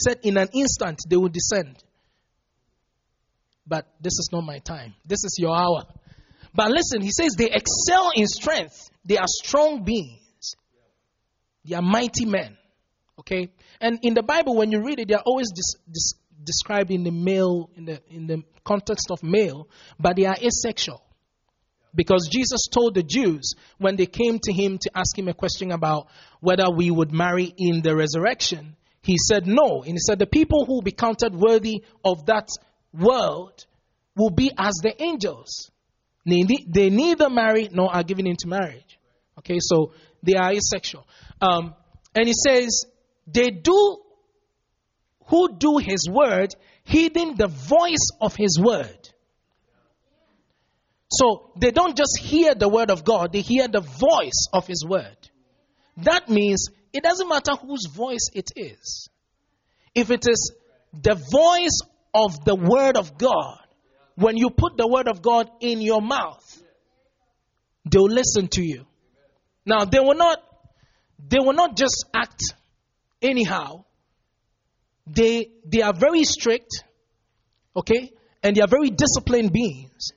Said, 0.00 0.18
In 0.22 0.36
an 0.36 0.48
instant, 0.52 0.98
they 1.08 1.16
will 1.16 1.28
descend. 1.28 1.76
But 3.66 3.86
this 4.00 4.12
is 4.12 4.28
not 4.32 4.44
my 4.44 4.58
time. 4.58 4.94
This 5.04 5.24
is 5.24 5.36
your 5.38 5.56
hour. 5.56 5.84
But 6.58 6.72
listen, 6.72 7.02
he 7.02 7.12
says 7.12 7.36
they 7.38 7.52
excel 7.52 8.10
in 8.16 8.26
strength. 8.26 8.90
They 9.04 9.16
are 9.16 9.28
strong 9.28 9.84
beings. 9.84 10.56
They 11.64 11.76
are 11.76 11.82
mighty 11.82 12.26
men. 12.26 12.58
Okay? 13.20 13.52
And 13.80 14.00
in 14.02 14.14
the 14.14 14.24
Bible, 14.24 14.56
when 14.56 14.72
you 14.72 14.82
read 14.84 14.98
it, 14.98 15.06
they 15.06 15.14
are 15.14 15.22
always 15.24 15.52
dis- 15.54 15.76
dis- 15.88 16.14
described 16.42 16.90
in 16.90 17.04
the 17.04 17.12
male, 17.12 17.70
in 17.76 17.84
the, 17.84 18.02
in 18.10 18.26
the 18.26 18.42
context 18.64 19.12
of 19.12 19.22
male, 19.22 19.68
but 20.00 20.16
they 20.16 20.24
are 20.24 20.34
asexual. 20.34 21.00
Because 21.94 22.28
Jesus 22.28 22.66
told 22.66 22.94
the 22.94 23.04
Jews 23.04 23.54
when 23.78 23.94
they 23.94 24.06
came 24.06 24.40
to 24.40 24.52
him 24.52 24.78
to 24.78 24.90
ask 24.96 25.16
him 25.16 25.28
a 25.28 25.34
question 25.34 25.70
about 25.70 26.08
whether 26.40 26.68
we 26.68 26.90
would 26.90 27.12
marry 27.12 27.54
in 27.56 27.82
the 27.82 27.94
resurrection, 27.94 28.74
he 29.02 29.14
said 29.16 29.46
no. 29.46 29.84
And 29.84 29.92
he 29.92 29.98
said 30.00 30.18
the 30.18 30.26
people 30.26 30.64
who 30.66 30.74
will 30.74 30.82
be 30.82 30.90
counted 30.90 31.36
worthy 31.36 31.84
of 32.04 32.26
that 32.26 32.48
world 32.92 33.64
will 34.16 34.30
be 34.30 34.50
as 34.58 34.74
the 34.82 35.00
angels. 35.00 35.70
They, 36.24 36.90
neither 36.90 37.30
marry 37.30 37.68
nor 37.72 37.94
are 37.94 38.02
given 38.02 38.26
into 38.26 38.48
marriage. 38.48 38.98
Okay, 39.38 39.58
so 39.60 39.92
they 40.22 40.34
are 40.34 40.52
asexual. 40.52 41.06
Um, 41.40 41.74
and 42.14 42.26
he 42.26 42.34
says, 42.34 42.84
they 43.26 43.50
do, 43.50 43.98
who 45.26 45.56
do 45.56 45.78
his 45.78 46.08
word, 46.10 46.54
heeding 46.84 47.36
the 47.36 47.48
voice 47.48 48.10
of 48.20 48.34
his 48.34 48.58
word. 48.60 49.08
So 51.10 51.52
they 51.58 51.70
don't 51.70 51.96
just 51.96 52.18
hear 52.20 52.54
the 52.54 52.68
word 52.68 52.90
of 52.90 53.04
God, 53.04 53.32
they 53.32 53.40
hear 53.40 53.68
the 53.68 53.80
voice 53.80 54.48
of 54.52 54.66
his 54.66 54.84
word. 54.86 55.16
That 55.98 56.28
means 56.28 56.68
it 56.92 57.02
doesn't 57.02 57.28
matter 57.28 57.52
whose 57.52 57.86
voice 57.86 58.28
it 58.34 58.50
is. 58.56 59.08
If 59.94 60.10
it 60.10 60.26
is 60.28 60.52
the 60.92 61.14
voice 61.14 61.80
of 62.14 62.44
the 62.44 62.54
word 62.54 62.96
of 62.96 63.16
God, 63.18 63.58
when 64.18 64.36
you 64.36 64.50
put 64.50 64.76
the 64.76 64.86
word 64.86 65.08
of 65.08 65.22
God 65.22 65.48
in 65.60 65.80
your 65.80 66.02
mouth, 66.02 66.62
they'll 67.90 68.04
listen 68.04 68.48
to 68.48 68.62
you. 68.62 68.84
Now 69.64 69.84
they 69.84 70.00
will 70.00 70.16
not 70.16 70.38
they 71.18 71.38
will 71.38 71.52
not 71.52 71.76
just 71.76 72.04
act 72.14 72.42
anyhow. 73.22 73.84
they, 75.08 75.50
they 75.64 75.82
are 75.82 75.94
very 75.94 76.24
strict, 76.24 76.84
okay, 77.74 78.12
and 78.42 78.54
they 78.54 78.60
are 78.60 78.68
very 78.68 78.90
disciplined 78.90 79.52
beings. 79.52 80.12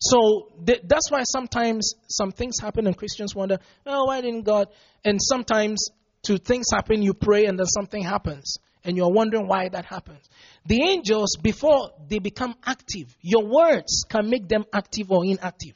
So 0.00 0.52
th- 0.64 0.82
that's 0.84 1.10
why 1.10 1.24
sometimes 1.24 1.94
some 2.08 2.30
things 2.30 2.60
happen 2.60 2.86
and 2.86 2.96
Christians 2.96 3.34
wonder, 3.34 3.58
oh, 3.86 4.04
why 4.04 4.20
didn't 4.20 4.42
God? 4.42 4.68
And 5.04 5.18
sometimes 5.20 5.78
to 6.24 6.38
things 6.38 6.66
happen, 6.72 7.02
you 7.02 7.14
pray 7.14 7.46
and 7.46 7.58
then 7.58 7.66
something 7.66 8.02
happens 8.02 8.58
and 8.84 8.96
you're 8.96 9.10
wondering 9.10 9.46
why 9.46 9.68
that 9.68 9.84
happens. 9.84 10.28
The 10.66 10.82
angels, 10.82 11.36
before 11.42 11.90
they 12.08 12.18
become 12.18 12.54
active, 12.64 13.14
your 13.20 13.46
words 13.46 14.04
can 14.08 14.28
make 14.28 14.48
them 14.48 14.64
active 14.72 15.10
or 15.10 15.24
inactive. 15.24 15.74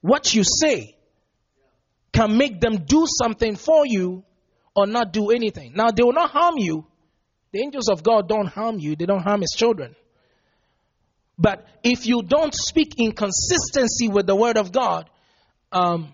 What 0.00 0.34
you 0.34 0.44
say 0.44 0.96
can 2.12 2.36
make 2.36 2.60
them 2.60 2.84
do 2.84 3.06
something 3.06 3.56
for 3.56 3.86
you 3.86 4.24
or 4.74 4.86
not 4.86 5.12
do 5.12 5.30
anything. 5.30 5.72
Now, 5.74 5.90
they 5.90 6.02
will 6.02 6.12
not 6.12 6.30
harm 6.30 6.54
you. 6.58 6.86
The 7.52 7.60
angels 7.60 7.88
of 7.88 8.02
God 8.02 8.28
don't 8.28 8.46
harm 8.46 8.78
you, 8.78 8.96
they 8.96 9.06
don't 9.06 9.22
harm 9.22 9.40
his 9.40 9.54
children. 9.56 9.96
But 11.38 11.66
if 11.82 12.06
you 12.06 12.22
don't 12.22 12.54
speak 12.54 12.94
in 12.98 13.12
consistency 13.12 14.08
with 14.08 14.26
the 14.26 14.36
word 14.36 14.58
of 14.58 14.72
God, 14.72 15.08
um, 15.72 16.12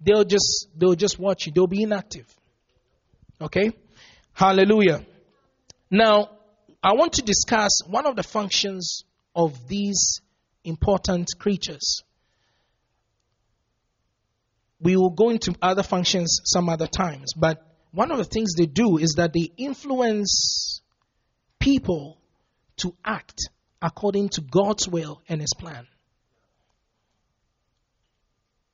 they'll 0.00 0.24
just 0.24 0.66
they'll 0.76 0.96
just 0.96 1.18
watch 1.18 1.46
you. 1.46 1.52
They'll 1.52 1.68
be 1.68 1.82
inactive. 1.82 2.26
Okay? 3.40 3.72
Hallelujah. 4.34 5.06
Now, 5.90 6.30
I 6.82 6.94
want 6.94 7.14
to 7.14 7.22
discuss 7.22 7.70
one 7.86 8.04
of 8.04 8.16
the 8.16 8.24
functions 8.24 9.04
of 9.34 9.68
these 9.68 10.20
important 10.64 11.28
creatures. 11.38 12.02
We 14.80 14.96
will 14.96 15.10
go 15.10 15.30
into 15.30 15.54
other 15.62 15.84
functions 15.84 16.40
some 16.44 16.68
other 16.68 16.88
times, 16.88 17.32
but 17.34 17.64
one 17.92 18.10
of 18.10 18.18
the 18.18 18.24
things 18.24 18.54
they 18.54 18.66
do 18.66 18.98
is 18.98 19.14
that 19.18 19.32
they 19.32 19.50
influence 19.56 20.80
people 21.60 22.18
to 22.78 22.94
act 23.04 23.48
according 23.80 24.30
to 24.30 24.40
God's 24.40 24.88
will 24.88 25.22
and 25.28 25.40
His 25.40 25.54
plan. 25.56 25.86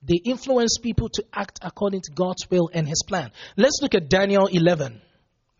They 0.02 0.16
influence 0.24 0.78
people 0.78 1.10
to 1.10 1.24
act 1.34 1.60
according 1.62 2.00
to 2.02 2.12
God's 2.12 2.48
will 2.50 2.70
and 2.72 2.88
His 2.88 3.02
plan. 3.06 3.30
Let's 3.58 3.80
look 3.82 3.94
at 3.94 4.08
Daniel 4.08 4.46
11 4.46 5.02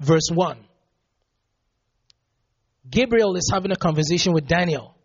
verse 0.01 0.29
1. 0.33 0.59
Gabriel 2.91 3.37
is 3.37 3.49
having 3.53 3.71
a 3.71 3.77
conversation 3.77 4.33
with 4.33 4.49
Daniel. 4.49 4.97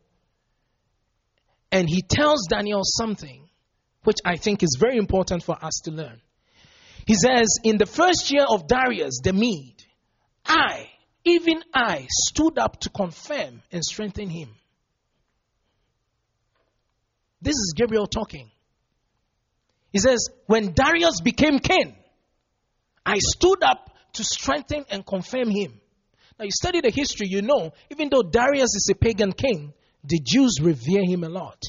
And 1.72 1.88
he 1.90 2.02
tells 2.02 2.48
Daniel 2.50 2.82
something 2.84 3.48
which 4.04 4.18
I 4.24 4.38
think 4.38 4.64
is 4.64 4.78
very 4.80 4.98
important 4.98 5.44
for 5.44 5.58
us 5.64 5.82
to 5.86 5.92
learn. 5.92 6.22
He 7.06 7.16
says, 7.16 7.60
In 7.64 7.78
the 7.78 7.86
first 7.86 8.32
year 8.32 8.46
of 8.48 8.68
Darius 8.68 9.20
the 9.24 9.34
Mede, 9.34 9.84
I, 10.46 10.88
even 11.26 11.64
I, 11.74 12.08
stood 12.10 12.58
up 12.58 12.80
to 12.82 12.90
confirm 12.90 13.62
and 13.72 13.84
strengthen 13.84 14.30
him. 14.30 14.50
This 17.42 17.56
is 17.56 17.74
Gabriel 17.76 18.08
talking. 18.08 18.50
He 19.92 20.00
says, 20.00 20.30
When 20.48 20.74
Darius 20.74 21.22
became 21.22 21.60
king, 21.60 21.96
I 23.06 23.18
stood 23.20 23.64
up 23.64 23.95
to 24.16 24.24
strengthen 24.24 24.86
and 24.90 25.06
confirm 25.06 25.50
him. 25.50 25.80
Now, 26.38 26.46
you 26.46 26.52
study 26.52 26.82
the 26.82 26.90
history, 26.90 27.28
you 27.30 27.42
know, 27.42 27.72
even 27.90 28.10
though 28.10 28.24
Darius 28.24 28.76
is 28.76 28.90
a 28.92 28.96
pagan 28.96 29.32
king, 29.32 29.74
the 30.04 30.20
Jews 30.20 30.60
revere 30.62 31.04
him 31.06 31.24
a 31.24 31.30
lot. 31.30 31.62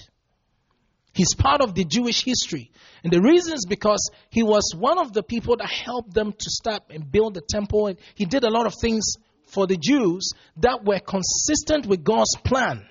He's 1.12 1.35
part 1.35 1.62
of 1.62 1.74
the 1.74 1.85
Jewish 1.85 2.24
history. 2.24 2.70
And 3.02 3.12
the 3.12 3.22
reason 3.22 3.54
is 3.54 3.64
because 3.66 4.11
he 4.28 4.42
was 4.42 4.74
one 4.76 4.98
of 4.98 5.12
the 5.12 5.22
people 5.22 5.56
that 5.56 5.70
helped 5.70 6.12
them 6.12 6.32
to 6.32 6.50
start 6.50 6.82
and 6.90 7.11
build 7.11 7.35
the 7.35 7.40
temple. 7.40 7.87
And 7.87 7.98
he 8.14 8.26
did 8.26 8.44
a 8.44 8.50
lot 8.50 8.66
of 8.66 8.74
things 8.78 9.14
for 9.46 9.66
the 9.66 9.76
Jews 9.76 10.32
that 10.59 10.85
were 10.85 10.98
consistent 10.98 11.87
with 11.87 12.04
God's 12.04 12.37
plan. 12.44 12.87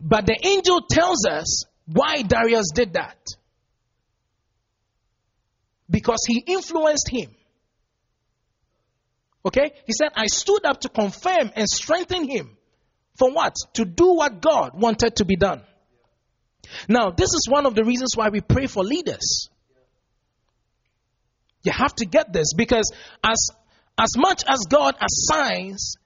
But 0.00 0.26
the 0.26 0.38
angel 0.46 0.82
tells 0.88 1.26
us 1.26 1.64
why 1.86 2.22
Darius 2.22 2.70
did 2.72 2.92
that. 2.92 3.18
Because 5.90 6.20
he 6.26 6.44
influenced 6.46 7.08
him. 7.08 7.34
Okay? 9.48 9.72
He 9.86 9.94
said, 9.98 10.10
I 10.14 10.26
stood 10.26 10.66
up 10.66 10.82
to 10.82 10.90
confirm 10.90 11.50
and 11.56 11.66
strengthen 11.66 12.28
him. 12.28 12.56
For 13.18 13.32
what? 13.32 13.54
To 13.74 13.86
do 13.86 14.14
what 14.14 14.42
God 14.42 14.78
wanted 14.78 15.16
to 15.16 15.24
be 15.24 15.36
done. 15.36 15.62
Now, 16.86 17.10
this 17.10 17.32
is 17.32 17.46
one 17.48 17.64
of 17.64 17.74
the 17.74 17.82
reasons 17.82 18.10
why 18.14 18.28
we 18.28 18.42
pray 18.42 18.66
for 18.66 18.84
leaders. 18.84 19.48
You 21.62 21.72
have 21.72 21.94
to 21.96 22.04
get 22.04 22.30
this 22.30 22.52
because 22.54 22.92
as, 23.24 23.48
as 23.98 24.10
much 24.18 24.44
as 24.46 24.66
God 24.68 24.96
assigns 25.00 25.96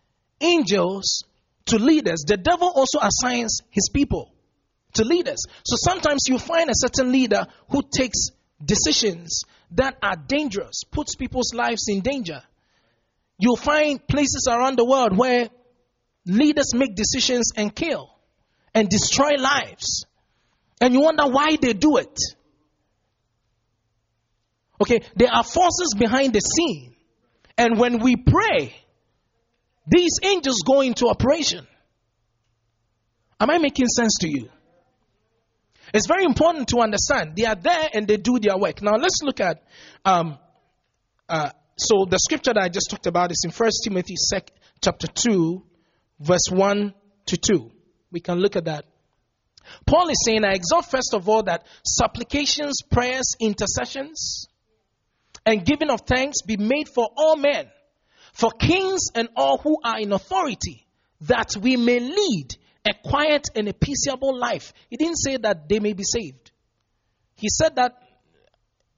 angels 0.40 1.24
to 1.66 1.78
leaders, 1.78 2.24
the 2.24 2.36
devil 2.36 2.72
also 2.72 3.00
assigns 3.00 3.60
his 3.70 3.90
people 3.92 4.32
to 4.94 5.04
leaders. 5.04 5.44
So 5.64 5.76
sometimes 5.76 6.22
you 6.28 6.38
find 6.38 6.70
a 6.70 6.74
certain 6.76 7.10
leader 7.10 7.46
who 7.70 7.82
takes 7.82 8.28
decisions 8.64 9.42
that 9.72 9.96
are 10.00 10.16
dangerous, 10.16 10.84
puts 10.92 11.16
people's 11.16 11.52
lives 11.52 11.86
in 11.88 12.02
danger. 12.02 12.42
You'll 13.38 13.56
find 13.56 14.06
places 14.06 14.48
around 14.50 14.78
the 14.78 14.84
world 14.84 15.16
where 15.16 15.48
leaders 16.26 16.74
make 16.74 16.94
decisions 16.94 17.52
and 17.56 17.74
kill 17.74 18.10
and 18.74 18.88
destroy 18.88 19.36
lives. 19.38 20.06
And 20.80 20.94
you 20.94 21.00
wonder 21.00 21.26
why 21.26 21.56
they 21.60 21.72
do 21.72 21.96
it. 21.96 22.18
Okay, 24.80 25.02
there 25.14 25.32
are 25.32 25.44
forces 25.44 25.94
behind 25.96 26.32
the 26.32 26.40
scene. 26.40 26.94
And 27.56 27.78
when 27.78 28.00
we 28.00 28.16
pray, 28.16 28.74
these 29.86 30.18
angels 30.22 30.62
go 30.66 30.80
into 30.80 31.08
operation. 31.08 31.66
Am 33.38 33.50
I 33.50 33.58
making 33.58 33.86
sense 33.86 34.18
to 34.20 34.28
you? 34.28 34.48
It's 35.92 36.06
very 36.06 36.24
important 36.24 36.68
to 36.68 36.78
understand 36.80 37.36
they 37.36 37.44
are 37.44 37.54
there 37.54 37.90
and 37.92 38.08
they 38.08 38.16
do 38.16 38.38
their 38.38 38.56
work. 38.56 38.82
Now 38.82 38.96
let's 38.96 39.20
look 39.22 39.40
at 39.40 39.62
um, 40.04 40.38
uh, 41.28 41.50
so 41.82 42.06
the 42.08 42.18
scripture 42.18 42.52
that 42.54 42.62
I 42.62 42.68
just 42.68 42.90
talked 42.90 43.06
about 43.06 43.32
is 43.32 43.42
in 43.44 43.50
1 43.50 43.70
Timothy 43.84 44.14
chapter 44.80 45.06
2, 45.06 45.62
verse 46.20 46.48
1 46.50 46.94
to 47.26 47.36
2. 47.36 47.70
We 48.10 48.20
can 48.20 48.38
look 48.38 48.56
at 48.56 48.66
that. 48.66 48.84
Paul 49.86 50.08
is 50.08 50.22
saying, 50.24 50.44
I 50.44 50.52
exhort 50.52 50.86
first 50.86 51.14
of 51.14 51.28
all 51.28 51.44
that 51.44 51.66
supplications, 51.84 52.82
prayers, 52.90 53.34
intercessions, 53.40 54.46
and 55.44 55.64
giving 55.64 55.90
of 55.90 56.02
thanks 56.02 56.42
be 56.42 56.56
made 56.56 56.88
for 56.88 57.08
all 57.16 57.36
men, 57.36 57.66
for 58.32 58.50
kings 58.50 59.08
and 59.14 59.28
all 59.36 59.58
who 59.58 59.78
are 59.84 59.98
in 59.98 60.12
authority, 60.12 60.86
that 61.22 61.56
we 61.60 61.76
may 61.76 62.00
lead 62.00 62.48
a 62.84 62.94
quiet 63.08 63.48
and 63.54 63.68
a 63.68 63.72
peaceable 63.72 64.36
life. 64.36 64.72
He 64.88 64.96
didn't 64.96 65.18
say 65.18 65.36
that 65.38 65.68
they 65.68 65.78
may 65.78 65.92
be 65.92 66.04
saved. 66.04 66.50
He 67.36 67.48
said 67.48 67.76
that 67.76 68.01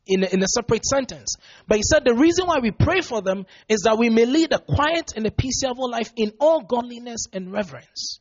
in 0.06 0.22
a, 0.22 0.26
in 0.26 0.42
a 0.42 0.46
separate 0.46 0.84
sentence. 0.84 1.36
But 1.66 1.78
he 1.78 1.82
said 1.82 2.04
the 2.04 2.14
reason 2.14 2.46
why 2.46 2.58
we 2.60 2.70
pray 2.70 3.00
for 3.00 3.22
them 3.22 3.46
is 3.68 3.82
that 3.82 3.98
we 3.98 4.10
may 4.10 4.26
lead 4.26 4.52
a 4.52 4.58
quiet 4.58 5.12
and 5.16 5.26
a 5.26 5.30
peaceable 5.30 5.90
life 5.90 6.12
in 6.16 6.32
all 6.40 6.62
godliness 6.62 7.26
and 7.32 7.52
reverence. 7.52 8.20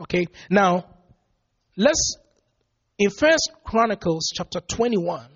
Okay, 0.00 0.26
now 0.50 0.84
let's 1.76 2.16
in 2.98 3.10
First 3.10 3.50
Chronicles 3.64 4.30
chapter 4.34 4.60
21, 4.60 5.26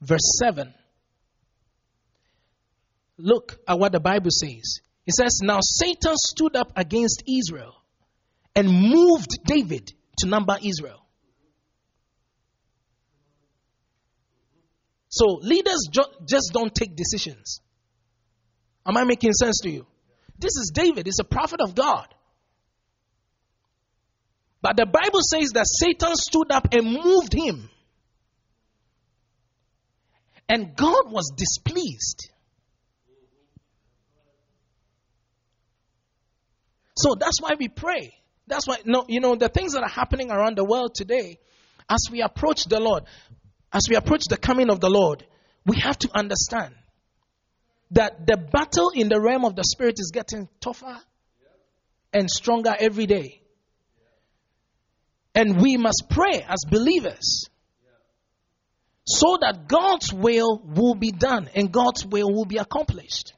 verse 0.00 0.38
7. 0.42 0.72
Look 3.18 3.58
at 3.68 3.78
what 3.78 3.92
the 3.92 4.00
Bible 4.00 4.30
says. 4.30 4.80
It 5.06 5.14
says, 5.14 5.40
Now 5.42 5.58
Satan 5.62 6.14
stood 6.16 6.56
up 6.56 6.72
against 6.76 7.22
Israel 7.28 7.74
and 8.54 8.68
moved 8.68 9.30
David 9.44 9.92
to 10.18 10.28
number 10.28 10.56
Israel. 10.62 11.01
So 15.12 15.38
leaders 15.42 15.90
just 16.24 16.52
don't 16.54 16.74
take 16.74 16.96
decisions. 16.96 17.60
Am 18.86 18.96
I 18.96 19.04
making 19.04 19.34
sense 19.34 19.60
to 19.62 19.70
you? 19.70 19.86
This 20.38 20.52
is 20.56 20.72
David, 20.74 21.04
he's 21.04 21.18
a 21.20 21.24
prophet 21.24 21.60
of 21.60 21.74
God. 21.74 22.06
But 24.62 24.78
the 24.78 24.86
Bible 24.86 25.20
says 25.20 25.50
that 25.50 25.66
Satan 25.68 26.16
stood 26.16 26.50
up 26.50 26.68
and 26.72 26.86
moved 26.86 27.34
him. 27.34 27.68
And 30.48 30.74
God 30.74 31.12
was 31.12 31.30
displeased. 31.36 32.30
So 36.96 37.16
that's 37.20 37.40
why 37.40 37.50
we 37.58 37.68
pray. 37.68 38.14
That's 38.46 38.66
why, 38.66 38.78
no, 38.86 39.04
you 39.08 39.20
know, 39.20 39.34
the 39.34 39.50
things 39.50 39.74
that 39.74 39.82
are 39.82 39.88
happening 39.88 40.30
around 40.30 40.56
the 40.56 40.64
world 40.64 40.94
today, 40.94 41.38
as 41.90 42.06
we 42.10 42.22
approach 42.22 42.64
the 42.64 42.80
Lord, 42.80 43.04
as 43.72 43.82
we 43.88 43.96
approach 43.96 44.24
the 44.28 44.36
coming 44.36 44.70
of 44.70 44.80
the 44.80 44.90
Lord, 44.90 45.24
we 45.64 45.78
have 45.80 45.98
to 45.98 46.10
understand 46.14 46.74
that 47.92 48.26
the 48.26 48.36
battle 48.36 48.90
in 48.94 49.08
the 49.08 49.20
realm 49.20 49.44
of 49.44 49.54
the 49.54 49.64
spirit 49.64 49.96
is 49.98 50.10
getting 50.12 50.48
tougher 50.60 50.98
and 52.12 52.30
stronger 52.30 52.74
every 52.78 53.06
day. 53.06 53.40
And 55.34 55.60
we 55.60 55.76
must 55.76 56.04
pray 56.10 56.44
as 56.46 56.64
believers 56.68 57.48
so 59.06 59.38
that 59.40 59.66
God's 59.66 60.12
will 60.12 60.62
will 60.64 60.94
be 60.94 61.10
done 61.10 61.48
and 61.54 61.72
God's 61.72 62.04
will 62.04 62.32
will 62.32 62.44
be 62.44 62.58
accomplished. 62.58 63.32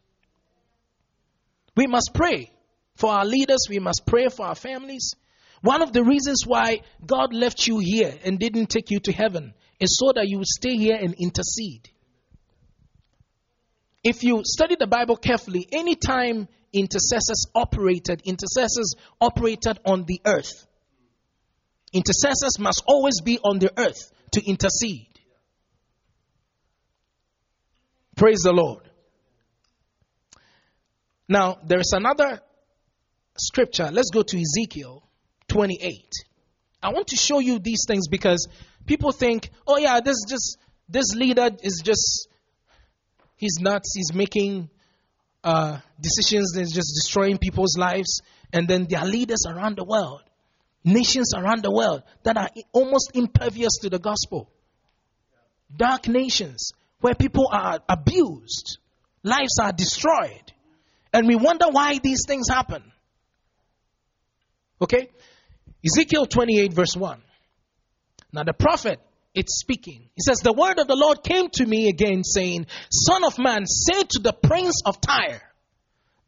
We 1.77 1.87
must 1.87 2.11
pray 2.15 2.51
for 2.97 3.11
our 3.11 3.25
leaders, 3.25 3.67
we 3.69 3.79
must 3.79 4.03
pray 4.07 4.29
for 4.29 4.47
our 4.47 4.55
families. 4.55 5.15
One 5.63 5.83
of 5.83 5.93
the 5.93 6.05
reasons 6.05 6.45
why 6.47 6.83
God 7.05 7.33
left 7.33 7.67
you 7.67 7.79
here 7.79 8.15
and 8.25 8.39
didn't 8.39 8.67
take 8.67 8.91
you 8.91 9.01
to 9.01 9.13
heaven 9.13 9.55
is 9.85 9.99
so 9.99 10.13
that 10.15 10.29
you 10.29 10.39
would 10.39 10.47
stay 10.47 10.77
here 10.77 10.99
and 11.01 11.15
intercede. 11.15 11.89
If 14.03 14.23
you 14.23 14.43
study 14.45 14.77
the 14.79 14.87
Bible 14.87 15.17
carefully, 15.17 15.67
anytime 15.73 16.49
intercessors 16.73 17.47
operated, 17.55 18.23
intercessors 18.25 18.95
operated 19.21 19.79
on 19.87 20.05
the 20.05 20.21
earth. 20.27 20.67
Intercessors 21.93 22.59
must 22.59 22.83
always 22.87 23.21
be 23.21 23.39
on 23.39 23.59
the 23.61 23.73
earth 23.79 24.11
to 24.33 24.45
intercede. 24.45 25.07
Praise 28.17 28.41
the 28.43 28.53
Lord. 28.53 28.83
Now, 31.29 31.59
there 31.65 31.81
is 31.81 31.93
another 31.95 32.41
scripture. 33.39 33.91
Let's 33.91 34.11
go 34.11 34.23
to 34.23 34.41
Ezekiel 34.41 35.03
28. 35.49 36.11
I 36.83 36.93
want 36.93 37.09
to 37.09 37.17
show 37.17 37.39
you 37.39 37.59
these 37.59 37.85
things 37.89 38.09
because 38.09 38.47
people 38.87 39.13
think, 39.13 39.51
oh, 39.67 39.79
yeah, 39.79 40.01
this 40.01 40.17
just 40.29 40.59
this 40.89 41.15
leader 41.15 41.51
is 41.63 41.83
just 41.85 42.29
he's 43.37 43.59
nuts. 43.61 43.93
He's 43.95 44.15
making 44.15 44.69
uh, 45.43 45.79
decisions 46.01 46.53
that's 46.55 46.73
just 46.73 46.93
destroying 46.95 47.39
people's 47.39 47.77
lives. 47.77 48.23
And 48.53 48.69
then 48.69 48.87
there 48.89 49.01
are 49.01 49.07
leaders 49.07 49.45
around 49.49 49.77
the 49.77 49.85
world, 49.85 50.23
nations 50.85 51.33
around 51.35 51.63
the 51.63 51.71
world 51.71 52.03
that 52.23 52.37
are 52.37 52.51
almost 52.73 53.11
impervious 53.15 53.73
to 53.83 53.91
the 53.91 53.99
gospel. 53.99 54.51
Dark 55.75 56.09
nations 56.09 56.73
where 57.01 57.15
people 57.15 57.49
are 57.53 57.81
abused, 57.89 58.79
lives 59.23 59.59
are 59.61 59.73
destroyed. 59.73 60.53
And 61.13 61.29
we 61.29 61.37
wonder 61.37 61.67
why 61.69 61.99
these 61.99 62.21
things 62.27 62.49
happen. 62.49 62.83
Okay? 64.81 65.11
Ezekiel 65.85 66.27
28, 66.27 66.73
verse 66.73 66.97
1. 66.97 67.21
Now 68.35 68.43
the 68.43 68.53
prophet 68.53 69.01
it's 69.35 69.59
speaking. 69.59 70.11
He 70.15 70.23
says, 70.27 70.39
The 70.39 70.53
word 70.53 70.79
of 70.79 70.87
the 70.87 70.97
Lord 70.97 71.23
came 71.25 71.49
to 71.55 71.67
me 71.67 71.89
again, 71.89 72.23
saying, 72.23 72.67
Son 72.91 73.25
of 73.25 73.39
man, 73.39 73.67
say 73.67 74.03
to 74.03 74.21
the 74.21 74.33
prince 74.33 74.83
of 74.85 75.01
Tyre, 75.01 75.43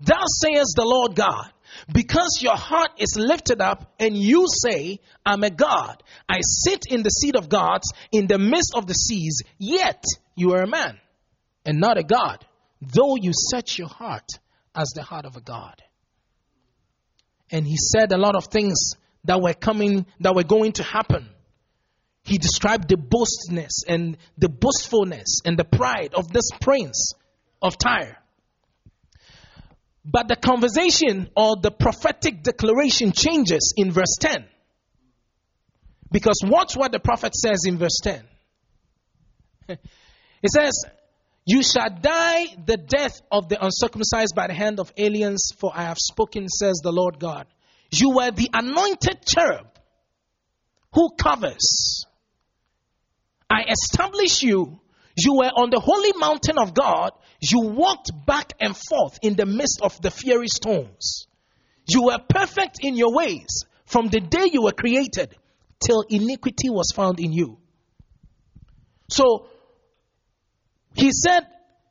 Thou 0.01 0.25
sayest 0.43 0.75
the 0.77 0.85
Lord 0.85 1.15
God, 1.15 1.51
because 1.93 2.41
your 2.43 2.57
heart 2.57 2.91
is 2.99 3.17
lifted 3.17 3.61
up, 3.61 3.95
and 3.99 4.17
you 4.17 4.47
say, 4.49 5.01
I'm 5.25 5.45
a 5.45 5.51
God. 5.51 6.03
I 6.29 6.39
sit 6.43 6.87
in 6.89 7.03
the 7.03 7.11
seat 7.11 7.37
of 7.37 7.49
gods 7.49 7.93
in 8.11 8.27
the 8.27 8.39
midst 8.39 8.73
of 8.75 8.87
the 8.87 8.95
seas, 8.95 9.43
yet 9.59 10.05
you 10.35 10.53
are 10.53 10.63
a 10.63 10.69
man, 10.69 10.99
and 11.65 11.81
not 11.81 11.99
a 11.99 12.05
God, 12.05 12.45
though 12.81 13.17
you 13.17 13.33
set 13.33 13.79
your 13.79 13.89
heart 13.89 14.29
as 14.75 14.91
the 14.95 15.03
heart 15.03 15.27
of 15.27 15.37
a 15.37 15.41
God. 15.41 15.81
And 17.51 17.67
he 17.67 17.77
said 17.77 18.13
a 18.13 18.19
lot 18.19 18.35
of 18.35 18.47
things 18.47 18.95
that 19.25 19.41
were 19.41 19.55
coming, 19.55 20.07
that 20.21 20.35
were 20.35 20.45
going 20.45 20.73
to 20.73 20.83
happen 20.83 21.29
he 22.27 22.39
described 22.39 22.89
the 22.89 22.97
boastness 22.97 23.85
and 23.87 24.17
the 24.37 24.49
boastfulness 24.49 25.43
and 25.45 25.57
the 25.57 25.65
pride 25.65 26.13
of 26.13 26.33
this 26.33 26.51
prince 26.61 27.13
of 27.63 27.79
Tyre. 27.79 28.19
But 30.05 30.27
the 30.27 30.35
conversation 30.35 31.31
or 31.37 31.57
the 31.63 31.71
prophetic 31.71 32.43
declaration 32.43 33.13
changes 33.13 33.75
in 33.77 33.93
verse 33.93 34.17
10. 34.21 34.45
Because 36.11 36.41
watch 36.45 36.77
what 36.77 36.91
the 36.91 36.99
prophet 36.99 37.35
says 37.35 37.63
in 37.65 37.79
verse 37.79 37.99
10. 38.03 38.25
It 40.43 40.51
says, 40.51 40.85
You 41.45 41.63
shall 41.63 41.91
die 41.91 42.47
the 42.67 42.77
death 42.77 43.21
of 43.33 43.49
the 43.49 43.65
uncircumcised 43.65 44.35
by 44.35 44.49
the 44.49 44.55
hand 44.55 44.79
of 44.79 44.93
aliens, 44.97 45.51
for 45.59 45.73
I 45.75 45.85
have 45.85 45.99
spoken, 45.99 46.49
says 46.49 46.81
the 46.83 46.93
Lord 46.93 47.19
God. 47.19 47.47
You 47.91 48.11
were 48.17 48.31
the 48.31 48.51
anointed 48.53 49.25
cherub 49.25 49.67
who 50.93 51.11
covers 51.17 52.06
I 53.49 53.65
establish 53.71 54.43
you. 54.43 54.81
You 55.17 55.37
were 55.37 55.51
on 55.57 55.71
the 55.71 55.81
holy 55.81 56.13
mountain 56.17 56.59
of 56.59 56.75
God. 56.75 57.13
You 57.41 57.61
walked 57.61 58.11
back 58.27 58.53
and 58.61 58.77
forth 58.77 59.19
in 59.23 59.35
the 59.35 59.47
midst 59.47 59.81
of 59.83 60.01
the 60.03 60.11
fiery 60.11 60.49
stones. 60.49 61.27
You 61.89 62.05
were 62.05 62.19
perfect 62.29 62.79
in 62.81 62.97
your 62.97 63.15
ways 63.15 63.65
from 63.87 64.09
the 64.09 64.21
day 64.21 64.51
you 64.53 64.63
were 64.63 64.73
created 64.73 65.35
till 65.81 66.05
iniquity 66.09 66.71
was 66.71 66.93
found 66.95 67.21
in 67.21 67.33
you. 67.33 67.59
So, 69.09 69.49
he 70.95 71.13
said, 71.13 71.47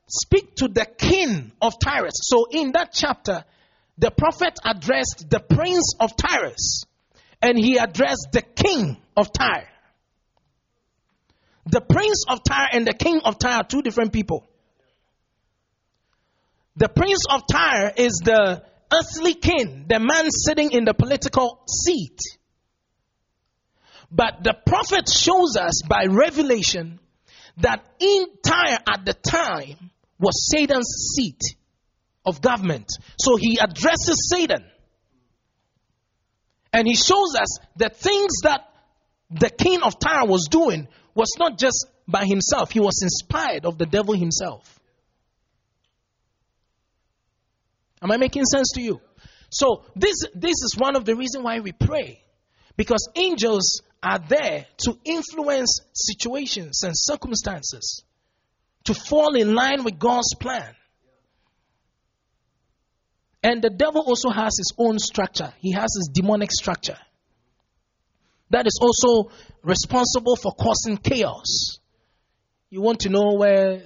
Speak 0.08 0.54
to 0.56 0.68
the 0.68 0.86
king 0.86 1.50
of 1.60 1.80
Tyrus. 1.80 2.14
So, 2.22 2.46
in 2.50 2.72
that 2.72 2.92
chapter, 2.92 3.44
the 3.98 4.10
prophet 4.10 4.58
addressed 4.64 5.26
the 5.28 5.40
prince 5.40 5.94
of 5.98 6.14
Tyrus 6.16 6.84
and 7.42 7.58
he 7.58 7.76
addressed 7.78 8.28
the 8.32 8.42
king 8.42 8.98
of 9.16 9.32
Tyre. 9.32 9.68
The 11.66 11.80
prince 11.80 12.24
of 12.28 12.40
Tyre 12.44 12.68
and 12.72 12.86
the 12.86 12.94
king 12.94 13.20
of 13.24 13.38
Tyre 13.38 13.58
are 13.58 13.64
two 13.64 13.82
different 13.82 14.12
people. 14.12 14.48
The 16.76 16.88
prince 16.88 17.24
of 17.30 17.42
Tyre 17.50 17.92
is 17.96 18.20
the 18.24 18.62
earthly 18.92 19.34
king, 19.34 19.86
the 19.88 19.98
man 19.98 20.30
sitting 20.30 20.72
in 20.72 20.84
the 20.84 20.94
political 20.94 21.62
seat. 21.68 22.18
But 24.10 24.44
the 24.44 24.54
prophet 24.64 25.08
shows 25.08 25.56
us 25.56 25.82
by 25.88 26.04
revelation 26.08 27.00
that 27.58 27.84
in 27.98 28.26
Tyre 28.44 28.78
at 28.88 29.04
the 29.04 29.14
time 29.14 29.90
was 30.20 30.48
Satan's 30.50 31.14
seat 31.16 31.40
of 32.24 32.40
government. 32.40 32.88
So 33.18 33.36
he 33.36 33.58
addresses 33.58 34.28
Satan. 34.30 34.64
And 36.72 36.86
he 36.86 36.94
shows 36.94 37.34
us 37.34 37.58
the 37.76 37.88
things 37.88 38.42
that 38.42 38.68
the 39.30 39.50
king 39.50 39.82
of 39.82 39.98
Tyre 39.98 40.26
was 40.26 40.48
doing 40.50 40.88
was 41.16 41.32
not 41.38 41.58
just 41.58 41.86
by 42.06 42.24
himself, 42.24 42.70
he 42.70 42.80
was 42.80 43.00
inspired 43.02 43.64
of 43.64 43.78
the 43.78 43.86
devil 43.86 44.14
himself. 44.14 44.78
Am 48.02 48.12
I 48.12 48.18
making 48.18 48.44
sense 48.44 48.72
to 48.74 48.82
you? 48.82 49.00
So 49.50 49.84
this 49.96 50.16
this 50.34 50.50
is 50.62 50.76
one 50.76 50.96
of 50.96 51.04
the 51.04 51.16
reasons 51.16 51.42
why 51.42 51.60
we 51.60 51.72
pray. 51.72 52.22
Because 52.76 53.08
angels 53.16 53.80
are 54.02 54.18
there 54.18 54.66
to 54.84 54.98
influence 55.04 55.80
situations 55.94 56.82
and 56.82 56.92
circumstances 56.94 58.04
to 58.84 58.94
fall 58.94 59.34
in 59.34 59.54
line 59.54 59.82
with 59.82 59.98
God's 59.98 60.34
plan. 60.38 60.74
And 63.42 63.62
the 63.62 63.70
devil 63.70 64.02
also 64.02 64.28
has 64.28 64.52
his 64.58 64.72
own 64.78 64.98
structure. 64.98 65.54
He 65.60 65.72
has 65.72 65.88
his 65.96 66.10
demonic 66.12 66.52
structure 66.52 66.98
that 68.50 68.66
is 68.66 68.78
also 68.80 69.30
responsible 69.62 70.36
for 70.36 70.52
causing 70.52 70.96
chaos. 70.96 71.78
You 72.70 72.80
want 72.80 73.00
to 73.00 73.08
know 73.08 73.34
where 73.34 73.82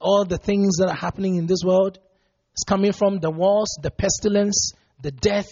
all 0.00 0.24
the 0.24 0.38
things 0.38 0.76
that 0.78 0.88
are 0.88 0.96
happening 0.96 1.36
in 1.36 1.46
this 1.46 1.62
world 1.64 1.98
is 2.56 2.64
coming 2.66 2.92
from 2.92 3.18
the 3.18 3.30
wars, 3.30 3.76
the 3.82 3.90
pestilence, 3.90 4.72
the 5.00 5.10
death, 5.10 5.48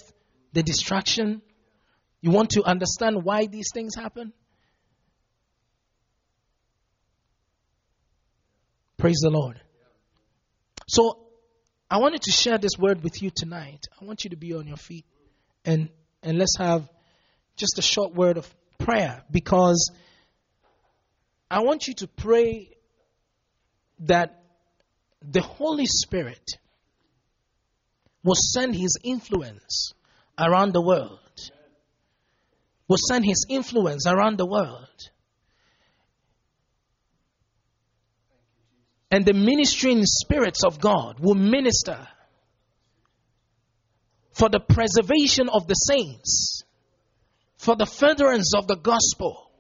the 0.53 0.63
destruction. 0.63 1.43
You 2.21 2.31
want 2.31 2.51
to 2.51 2.63
understand 2.65 3.25
why 3.25 3.47
these 3.47 3.71
things 3.73 3.95
happen? 3.95 4.33
Praise 8.97 9.19
the 9.23 9.31
Lord. 9.31 9.61
So, 10.89 11.25
I 11.91 11.99
wanted 11.99 12.23
to 12.23 12.31
share 12.31 12.59
this 12.59 12.73
word 12.79 13.03
with 13.03 13.23
you 13.23 13.31
tonight. 13.35 13.87
I 14.01 14.05
want 14.05 14.25
you 14.25 14.31
to 14.31 14.37
be 14.37 14.53
on 14.55 14.67
your 14.67 14.77
feet 14.77 15.07
and, 15.65 15.89
and 16.23 16.39
let's 16.39 16.57
have 16.59 16.89
just 17.59 17.79
a 17.79 17.83
short 17.83 18.15
word 18.15 18.39
of 18.39 18.49
prayer 18.79 19.23
because 19.31 19.91
I 21.51 21.61
want 21.61 21.89
you 21.89 21.95
to 21.95 22.07
pray 22.07 22.71
that 24.01 24.43
the 25.21 25.41
Holy 25.41 25.87
Spirit 25.87 26.59
will 28.23 28.37
send 28.37 28.75
His 28.75 28.97
influence 29.03 29.93
around 30.39 30.73
the 30.73 30.81
world. 30.81 31.19
Will 32.87 32.99
send 33.09 33.25
His 33.25 33.45
influence 33.49 34.07
around 34.07 34.39
the 34.39 34.47
world. 34.47 35.11
And 39.11 39.25
the 39.25 39.33
ministering 39.33 40.03
spirits 40.05 40.65
of 40.65 40.81
God 40.81 41.19
will 41.19 41.35
minister 41.35 42.07
for 44.35 44.49
the 44.49 44.61
preservation 44.61 45.49
of 45.49 45.67
the 45.67 45.75
saints 45.75 46.63
for 47.59 47.77
the 47.77 47.87
furtherance 47.87 48.55
of 48.57 48.67
the 48.67 48.77
gospel. 48.77 49.51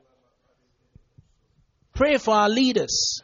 Pray 1.95 2.17
for 2.17 2.35
our 2.35 2.49
leaders. 2.49 3.23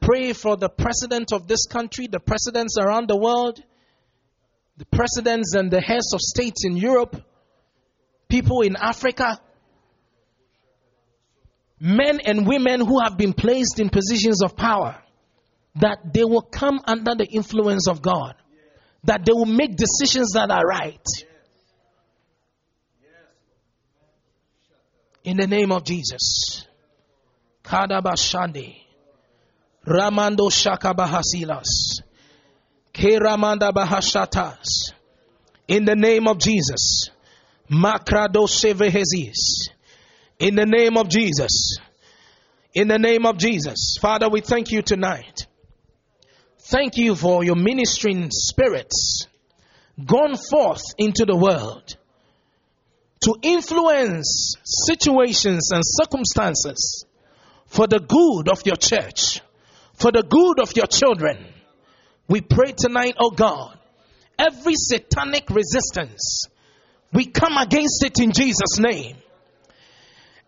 Pray 0.00 0.32
for 0.32 0.56
the 0.56 0.68
president 0.68 1.32
of 1.32 1.46
this 1.46 1.66
country, 1.66 2.06
the 2.06 2.20
presidents 2.20 2.76
around 2.78 3.08
the 3.08 3.16
world, 3.16 3.62
the 4.76 4.86
presidents 4.86 5.54
and 5.54 5.70
the 5.70 5.80
heads 5.80 6.12
of 6.12 6.20
states 6.20 6.64
in 6.64 6.76
Europe, 6.76 7.16
people 8.28 8.62
in 8.62 8.76
Africa. 8.76 9.40
men 11.78 12.20
and 12.24 12.46
women 12.46 12.80
who 12.80 13.00
have 13.00 13.18
been 13.18 13.32
placed 13.32 13.78
in 13.78 13.90
positions 13.90 14.42
of 14.42 14.56
power, 14.56 14.96
that 15.76 15.98
they 16.12 16.24
will 16.24 16.40
come 16.40 16.80
under 16.86 17.14
the 17.14 17.26
influence 17.26 17.86
of 17.86 18.00
God, 18.00 18.34
that 19.04 19.24
they 19.26 19.32
will 19.32 19.44
make 19.46 19.76
decisions 19.76 20.32
that 20.32 20.50
are 20.50 20.64
right. 20.64 21.06
In 25.26 25.36
the 25.36 25.46
name 25.48 25.72
of 25.72 25.82
Jesus. 25.82 26.64
Kadabashande. 27.64 28.76
Ramando 29.84 30.48
Shakabahasilas. 30.50 32.00
Keramanda 32.94 33.72
Bahashatas. 33.72 34.92
In 35.66 35.84
the 35.84 35.96
name 35.96 36.28
of 36.28 36.38
Jesus. 36.38 37.10
Makrado 37.68 38.46
Sevehezis. 38.46 39.68
In 40.38 40.54
the 40.54 40.64
name 40.64 40.96
of 40.96 41.08
Jesus. 41.08 41.78
In 42.72 42.86
the 42.86 42.98
name 42.98 43.26
of 43.26 43.36
Jesus. 43.36 43.96
Father, 44.00 44.28
we 44.28 44.40
thank 44.40 44.70
you 44.70 44.80
tonight. 44.80 45.48
Thank 46.60 46.98
you 46.98 47.16
for 47.16 47.42
your 47.42 47.56
ministering 47.56 48.28
spirits 48.30 49.26
gone 50.04 50.36
forth 50.36 50.82
into 50.98 51.24
the 51.24 51.36
world 51.36 51.96
to 53.26 53.34
influence 53.42 54.54
situations 54.62 55.72
and 55.72 55.82
circumstances 55.84 57.04
for 57.66 57.88
the 57.88 57.98
good 57.98 58.48
of 58.48 58.64
your 58.64 58.76
church, 58.76 59.40
for 59.94 60.12
the 60.12 60.22
good 60.22 60.60
of 60.60 60.76
your 60.76 60.86
children. 60.86 61.44
We 62.28 62.40
pray 62.40 62.70
tonight, 62.70 63.16
oh 63.18 63.30
God, 63.30 63.76
every 64.38 64.74
satanic 64.76 65.50
resistance, 65.50 66.44
we 67.12 67.26
come 67.26 67.56
against 67.56 68.04
it 68.04 68.20
in 68.20 68.30
Jesus' 68.30 68.78
name. 68.78 69.16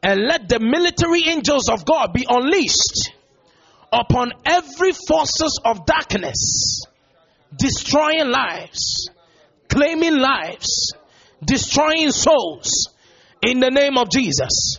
And 0.00 0.20
let 0.28 0.48
the 0.48 0.60
military 0.60 1.26
angels 1.26 1.68
of 1.68 1.84
God 1.84 2.12
be 2.12 2.26
unleashed 2.28 3.10
upon 3.92 4.30
every 4.44 4.92
forces 4.92 5.60
of 5.64 5.84
darkness, 5.84 6.82
destroying 7.56 8.30
lives, 8.30 9.10
claiming 9.68 10.16
lives, 10.16 10.92
destroying 11.44 12.10
souls 12.10 12.88
in 13.42 13.60
the 13.60 13.70
name 13.70 13.96
of 13.96 14.10
Jesus. 14.10 14.78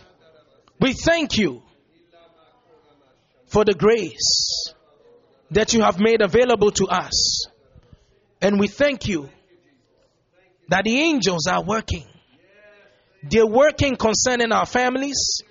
We 0.78 0.92
thank 0.92 1.38
you 1.38 1.62
for 3.46 3.64
the 3.64 3.74
grace 3.74 4.72
that 5.50 5.74
you 5.74 5.82
have 5.82 5.98
made 5.98 6.22
available 6.22 6.70
to 6.72 6.86
us. 6.86 7.46
And 8.40 8.58
we 8.58 8.68
thank 8.68 9.08
you 9.08 9.28
that 10.68 10.84
the 10.84 10.98
angels 11.00 11.46
are 11.46 11.62
working. 11.62 12.06
They're 13.22 13.46
working 13.46 13.96
concerning 13.96 14.52
our 14.52 14.66
families. 14.66 15.42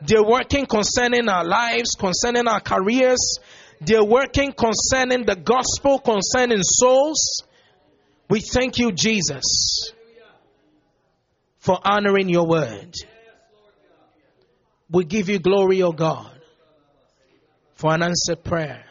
They're 0.00 0.24
working 0.24 0.66
concerning 0.66 1.28
our 1.28 1.44
lives, 1.44 1.94
concerning 1.98 2.48
our 2.48 2.60
careers. 2.60 3.38
They're 3.80 4.04
working 4.04 4.52
concerning 4.52 5.26
the 5.26 5.36
gospel, 5.36 5.98
concerning 5.98 6.62
souls. 6.62 7.42
We 8.30 8.40
thank 8.40 8.78
you, 8.78 8.92
Jesus, 8.92 9.92
for 11.62 11.78
honoring 11.84 12.28
your 12.28 12.46
word. 12.46 12.92
We 14.90 15.04
give 15.04 15.28
you 15.28 15.38
glory, 15.38 15.80
O 15.82 15.88
oh 15.88 15.92
God, 15.92 16.40
for 17.76 17.94
an 17.94 18.02
answered 18.02 18.42
prayer. 18.42 18.84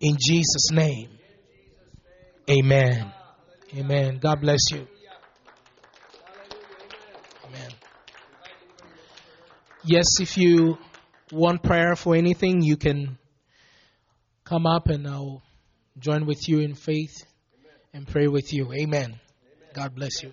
In 0.00 0.16
Jesus' 0.20 0.70
name. 0.70 1.08
Amen. 2.50 3.12
Amen. 3.74 4.18
God 4.20 4.40
bless 4.42 4.60
you. 4.72 4.86
Amen. 7.46 7.70
Yes, 9.84 10.20
if 10.20 10.36
you 10.36 10.76
want 11.32 11.62
prayer 11.62 11.96
for 11.96 12.14
anything, 12.14 12.60
you 12.60 12.76
can 12.76 13.16
come 14.44 14.66
up 14.66 14.88
and 14.88 15.08
I'll 15.08 15.42
join 15.98 16.26
with 16.26 16.46
you 16.46 16.60
in 16.60 16.74
faith 16.74 17.24
and 17.94 18.06
pray 18.06 18.26
with 18.26 18.52
you. 18.52 18.70
Amen. 18.72 19.18
God 19.72 19.94
bless 19.94 20.22
you. 20.22 20.32